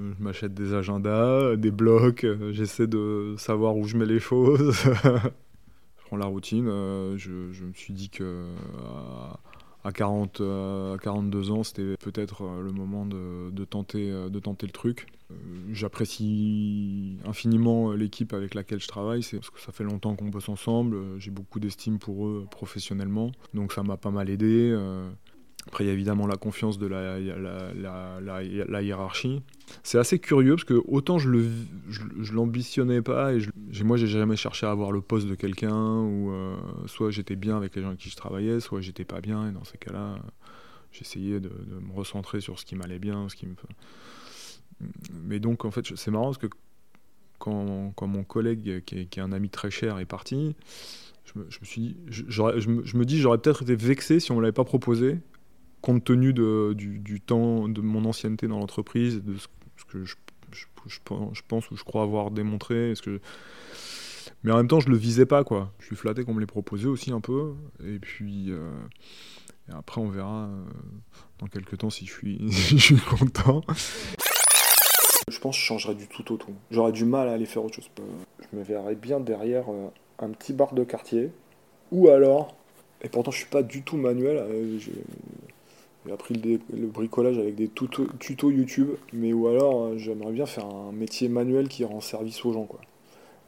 je 0.00 0.22
m'achète 0.22 0.54
des 0.54 0.74
agendas, 0.74 1.56
des 1.56 1.70
blocs, 1.70 2.26
j'essaie 2.50 2.86
de 2.86 3.34
savoir 3.38 3.76
où 3.76 3.84
je 3.84 3.96
mets 3.96 4.06
les 4.06 4.20
choses. 4.20 4.74
je 5.04 6.04
prends 6.06 6.16
la 6.16 6.26
routine, 6.26 6.66
je, 7.16 7.30
me 7.64 7.72
suis 7.74 7.92
dit 7.92 8.08
que 8.08 8.46
40, 9.92 10.40
euh, 10.40 10.94
à 10.94 10.98
42 10.98 11.50
ans, 11.50 11.62
c'était 11.62 11.96
peut-être 11.96 12.42
euh, 12.44 12.62
le 12.62 12.72
moment 12.72 13.06
de, 13.06 13.64
tenter, 13.64 14.10
euh, 14.10 14.28
de 14.28 14.38
tenter 14.38 14.66
le 14.66 14.72
truc. 14.72 15.06
J'apprécie 15.70 17.18
infiniment 17.26 17.92
l'équipe 17.92 18.32
avec 18.32 18.54
laquelle 18.54 18.80
je 18.80 18.88
travaille, 18.88 19.22
c'est 19.22 19.36
parce 19.36 19.50
que 19.50 19.60
ça 19.60 19.72
fait 19.72 19.84
longtemps 19.84 20.16
qu'on 20.16 20.28
bosse 20.28 20.48
ensemble, 20.48 20.96
j'ai 21.18 21.30
beaucoup 21.30 21.60
d'estime 21.60 21.98
pour 21.98 22.26
eux 22.26 22.46
professionnellement, 22.50 23.30
donc 23.52 23.74
ça 23.74 23.82
m'a 23.82 23.98
pas 23.98 24.10
mal 24.10 24.30
aidé. 24.30 24.74
Après, 25.66 25.84
il 25.84 25.86
y 25.88 25.90
a 25.90 25.92
évidemment 25.92 26.26
la 26.26 26.36
confiance 26.36 26.78
de 26.78 26.86
la, 26.86 27.18
la, 27.20 28.82
hiérarchie. 28.82 29.42
C'est 29.82 29.98
assez 29.98 30.18
curieux 30.18 30.54
parce 30.54 30.64
que 30.64 30.80
autant 30.86 31.18
je 31.18 31.28
le 31.28 31.46
je, 31.90 32.32
l'ambitionnais 32.32 33.02
pas 33.02 33.34
et 33.34 33.40
je, 33.40 33.84
moi 33.84 33.98
j'ai 33.98 34.06
jamais 34.06 34.36
cherché 34.36 34.64
à 34.64 34.70
avoir 34.70 34.92
le 34.92 35.02
poste 35.02 35.26
de 35.26 35.34
quelqu'un 35.34 36.00
ou 36.00 36.30
euh, 36.30 36.56
soit 36.86 37.10
j'étais 37.10 37.36
bien 37.36 37.56
avec 37.56 37.76
les 37.76 37.82
gens 37.82 37.88
avec 37.88 38.00
qui 38.00 38.08
je 38.08 38.16
travaillais, 38.16 38.60
soit 38.60 38.80
j'étais 38.80 39.04
pas 39.04 39.20
bien 39.20 39.50
et 39.50 39.52
dans 39.52 39.64
ces 39.64 39.76
cas-là 39.76 40.16
j'essayais 40.90 41.38
de, 41.38 41.50
me 41.82 41.92
recentrer 41.92 42.40
sur 42.40 42.58
ce 42.58 42.64
qui 42.64 42.74
m'allait 42.74 42.98
bien, 42.98 43.28
ce 43.28 43.36
qui 43.36 43.46
me. 43.46 43.54
Mais 45.12 45.38
donc 45.38 45.66
en 45.66 45.70
fait 45.70 45.84
c'est 45.96 46.10
marrant 46.10 46.26
parce 46.26 46.38
que 46.38 46.48
quand, 47.38 47.92
quand 47.94 48.06
mon 48.06 48.24
collègue 48.24 48.82
qui 48.84 48.96
est, 49.00 49.18
un 49.18 49.32
ami 49.32 49.50
très 49.50 49.70
cher 49.70 49.98
est 49.98 50.06
parti, 50.06 50.56
je 51.26 51.38
me, 51.38 51.46
je 51.50 51.58
me 51.60 51.64
suis 51.66 51.96
je, 52.08 52.96
me, 52.96 53.04
dis 53.04 53.18
j'aurais 53.20 53.38
peut-être 53.38 53.62
été 53.62 53.76
vexé 53.76 54.18
si 54.18 54.32
on 54.32 54.36
me 54.36 54.40
l'avait 54.40 54.52
pas 54.52 54.64
proposé 54.64 55.18
compte 55.88 56.04
tenu 56.04 56.34
du, 56.34 57.20
temps 57.24 57.66
de 57.66 57.80
mon 57.80 58.04
ancienneté 58.04 58.46
dans 58.46 58.58
l'entreprise, 58.58 59.22
de 59.24 59.36
ce, 59.38 59.46
que 59.86 60.04
je, 60.04 60.16
pense 61.48 61.70
ou 61.70 61.76
je 61.76 61.84
crois 61.84 62.02
avoir 62.02 62.30
démontré, 62.30 62.94
ce 62.94 63.00
que 63.00 63.20
mais 64.44 64.52
en 64.52 64.58
même 64.58 64.68
temps 64.68 64.80
je 64.80 64.90
le 64.90 64.98
visais 64.98 65.24
pas 65.24 65.44
quoi. 65.44 65.72
Je 65.80 65.86
suis 65.86 65.96
flatté 65.96 66.24
qu'on 66.24 66.34
me 66.34 66.40
l'ait 66.40 66.46
proposé 66.46 66.88
aussi 66.88 67.10
un 67.10 67.22
peu, 67.22 67.54
et 67.82 67.98
puis 67.98 68.50
euh, 68.50 68.70
après 69.72 70.02
on 70.02 70.10
verra 70.10 70.44
euh, 70.44 70.64
dans 71.38 71.46
quelques 71.46 71.78
temps 71.78 71.88
si 71.88 72.04
je 72.04 72.12
suis, 72.12 72.38
je 72.50 72.76
suis 72.76 72.96
content. 72.96 73.62
Je 75.30 75.38
pense 75.40 75.56
que 75.56 75.60
je 75.62 75.66
changerais 75.66 75.94
du 75.94 76.06
tout 76.06 76.30
au 76.34 76.36
tout. 76.36 76.52
J'aurais 76.70 76.92
du 76.92 77.06
mal 77.06 77.28
à 77.28 77.32
aller 77.32 77.46
faire 77.46 77.64
autre 77.64 77.76
chose. 77.76 77.88
Je 78.40 78.58
me 78.58 78.62
verrais 78.62 78.94
bien 78.94 79.20
derrière 79.20 79.72
euh, 79.72 79.88
un 80.18 80.28
petit 80.32 80.52
bar 80.52 80.74
de 80.74 80.84
quartier, 80.84 81.32
ou 81.92 82.10
alors, 82.10 82.54
et 83.00 83.08
pourtant 83.08 83.30
je 83.30 83.38
suis 83.38 83.48
pas 83.48 83.62
du 83.62 83.82
tout 83.82 83.96
manuel, 83.96 84.44
j'ai 86.08 86.14
appris 86.14 86.34
le, 86.34 86.86
bricolage 86.86 87.36
avec 87.36 87.54
des 87.54 87.68
tutos, 87.68 88.50
YouTube, 88.50 88.88
mais 89.12 89.34
ou 89.34 89.46
alors 89.48 89.82
euh, 89.82 89.98
j'aimerais 89.98 90.32
bien 90.32 90.46
faire 90.46 90.64
un 90.64 90.90
métier 90.90 91.28
manuel 91.28 91.68
qui 91.68 91.84
rend 91.84 92.00
service 92.00 92.42
aux 92.46 92.52
gens. 92.52 92.64
Quoi. 92.64 92.80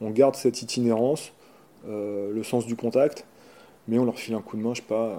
On 0.02 0.10
garde 0.10 0.34
cette 0.34 0.60
itinérance, 0.60 1.32
euh, 1.88 2.30
le 2.30 2.42
sens 2.42 2.66
du 2.66 2.76
contact, 2.76 3.24
mais 3.88 3.98
on 3.98 4.04
leur 4.04 4.18
file 4.18 4.34
un 4.34 4.42
coup 4.42 4.58
de 4.58 4.62
main, 4.62 4.74
je 4.74 4.82
sais 4.82 4.86
pas, 4.86 5.06
euh, 5.06 5.18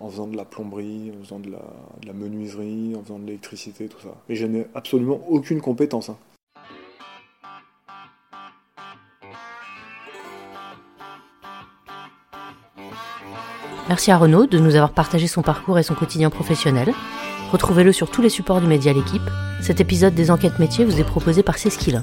en 0.00 0.10
faisant 0.10 0.26
de 0.26 0.36
la 0.36 0.44
plomberie, 0.44 1.12
en 1.18 1.24
faisant 1.24 1.38
de 1.38 1.50
la, 1.50 2.12
menuiserie, 2.12 2.94
en 2.94 3.02
faisant 3.02 3.18
de 3.18 3.24
l'électricité, 3.24 3.88
tout 3.88 4.00
ça. 4.00 4.14
Mais 4.28 4.34
je 4.34 4.44
n'ai 4.44 4.66
absolument 4.74 5.20
aucune 5.30 5.62
compétence. 5.62 6.10
Hein. 6.10 6.18
Merci 13.92 14.10
à 14.10 14.16
Renaud 14.16 14.46
de 14.46 14.58
nous 14.58 14.74
avoir 14.74 14.92
partagé 14.92 15.26
son 15.26 15.42
parcours 15.42 15.78
et 15.78 15.82
son 15.82 15.92
quotidien 15.92 16.30
professionnel. 16.30 16.94
Retrouvez-le 17.52 17.92
sur 17.92 18.10
tous 18.10 18.22
les 18.22 18.30
supports 18.30 18.62
du 18.62 18.66
média 18.66 18.90
L'équipe. 18.90 19.20
Cet 19.60 19.82
épisode 19.82 20.14
des 20.14 20.30
enquêtes 20.30 20.58
métiers 20.58 20.86
vous 20.86 20.98
est 20.98 21.04
proposé 21.04 21.42
par 21.42 21.58
Céskila. 21.58 22.02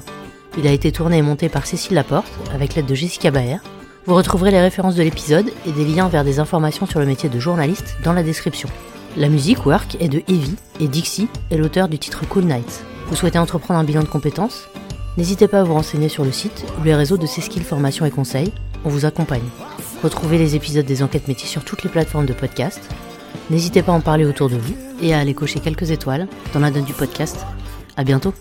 Il 0.56 0.68
a 0.68 0.70
été 0.70 0.92
tourné 0.92 1.18
et 1.18 1.22
monté 1.22 1.48
par 1.48 1.66
Cécile 1.66 1.96
Laporte 1.96 2.30
avec 2.54 2.76
l'aide 2.76 2.86
de 2.86 2.94
Jessica 2.94 3.32
Baer. 3.32 3.58
Vous 4.06 4.14
retrouverez 4.14 4.52
les 4.52 4.60
références 4.60 4.94
de 4.94 5.02
l'épisode 5.02 5.50
et 5.66 5.72
des 5.72 5.84
liens 5.84 6.06
vers 6.06 6.22
des 6.22 6.38
informations 6.38 6.86
sur 6.86 7.00
le 7.00 7.06
métier 7.06 7.28
de 7.28 7.40
journaliste 7.40 7.96
dans 8.04 8.12
la 8.12 8.22
description. 8.22 8.68
La 9.16 9.28
musique 9.28 9.66
Work 9.66 9.96
est 9.98 10.08
de 10.08 10.22
Evie 10.28 10.54
et 10.78 10.86
Dixie 10.86 11.26
est 11.50 11.56
l'auteur 11.56 11.88
du 11.88 11.98
titre 11.98 12.24
Cool 12.28 12.44
Nights. 12.44 12.84
Vous 13.08 13.16
souhaitez 13.16 13.40
entreprendre 13.40 13.80
un 13.80 13.84
bilan 13.84 14.02
de 14.02 14.06
compétences? 14.06 14.68
N'hésitez 15.16 15.48
pas 15.48 15.58
à 15.58 15.64
vous 15.64 15.74
renseigner 15.74 16.08
sur 16.08 16.24
le 16.24 16.30
site 16.30 16.64
ou 16.80 16.84
les 16.84 16.94
réseaux 16.94 17.18
de 17.18 17.26
Céskil 17.26 17.64
Formation 17.64 18.06
et 18.06 18.12
Conseils. 18.12 18.52
On 18.84 18.90
vous 18.90 19.06
accompagne. 19.06 19.42
Retrouvez 20.02 20.38
les 20.38 20.56
épisodes 20.56 20.86
des 20.86 21.02
enquêtes 21.02 21.28
métiers 21.28 21.48
sur 21.48 21.64
toutes 21.64 21.82
les 21.82 21.90
plateformes 21.90 22.26
de 22.26 22.32
podcast. 22.32 22.80
N'hésitez 23.50 23.82
pas 23.82 23.92
à 23.92 23.96
en 23.96 24.00
parler 24.00 24.24
autour 24.24 24.48
de 24.48 24.56
vous 24.56 24.74
et 25.02 25.12
à 25.12 25.18
aller 25.18 25.34
cocher 25.34 25.60
quelques 25.60 25.90
étoiles 25.90 26.26
dans 26.54 26.60
la 26.60 26.70
note 26.70 26.84
du 26.84 26.94
podcast. 26.94 27.38
À 27.96 28.04
bientôt! 28.04 28.32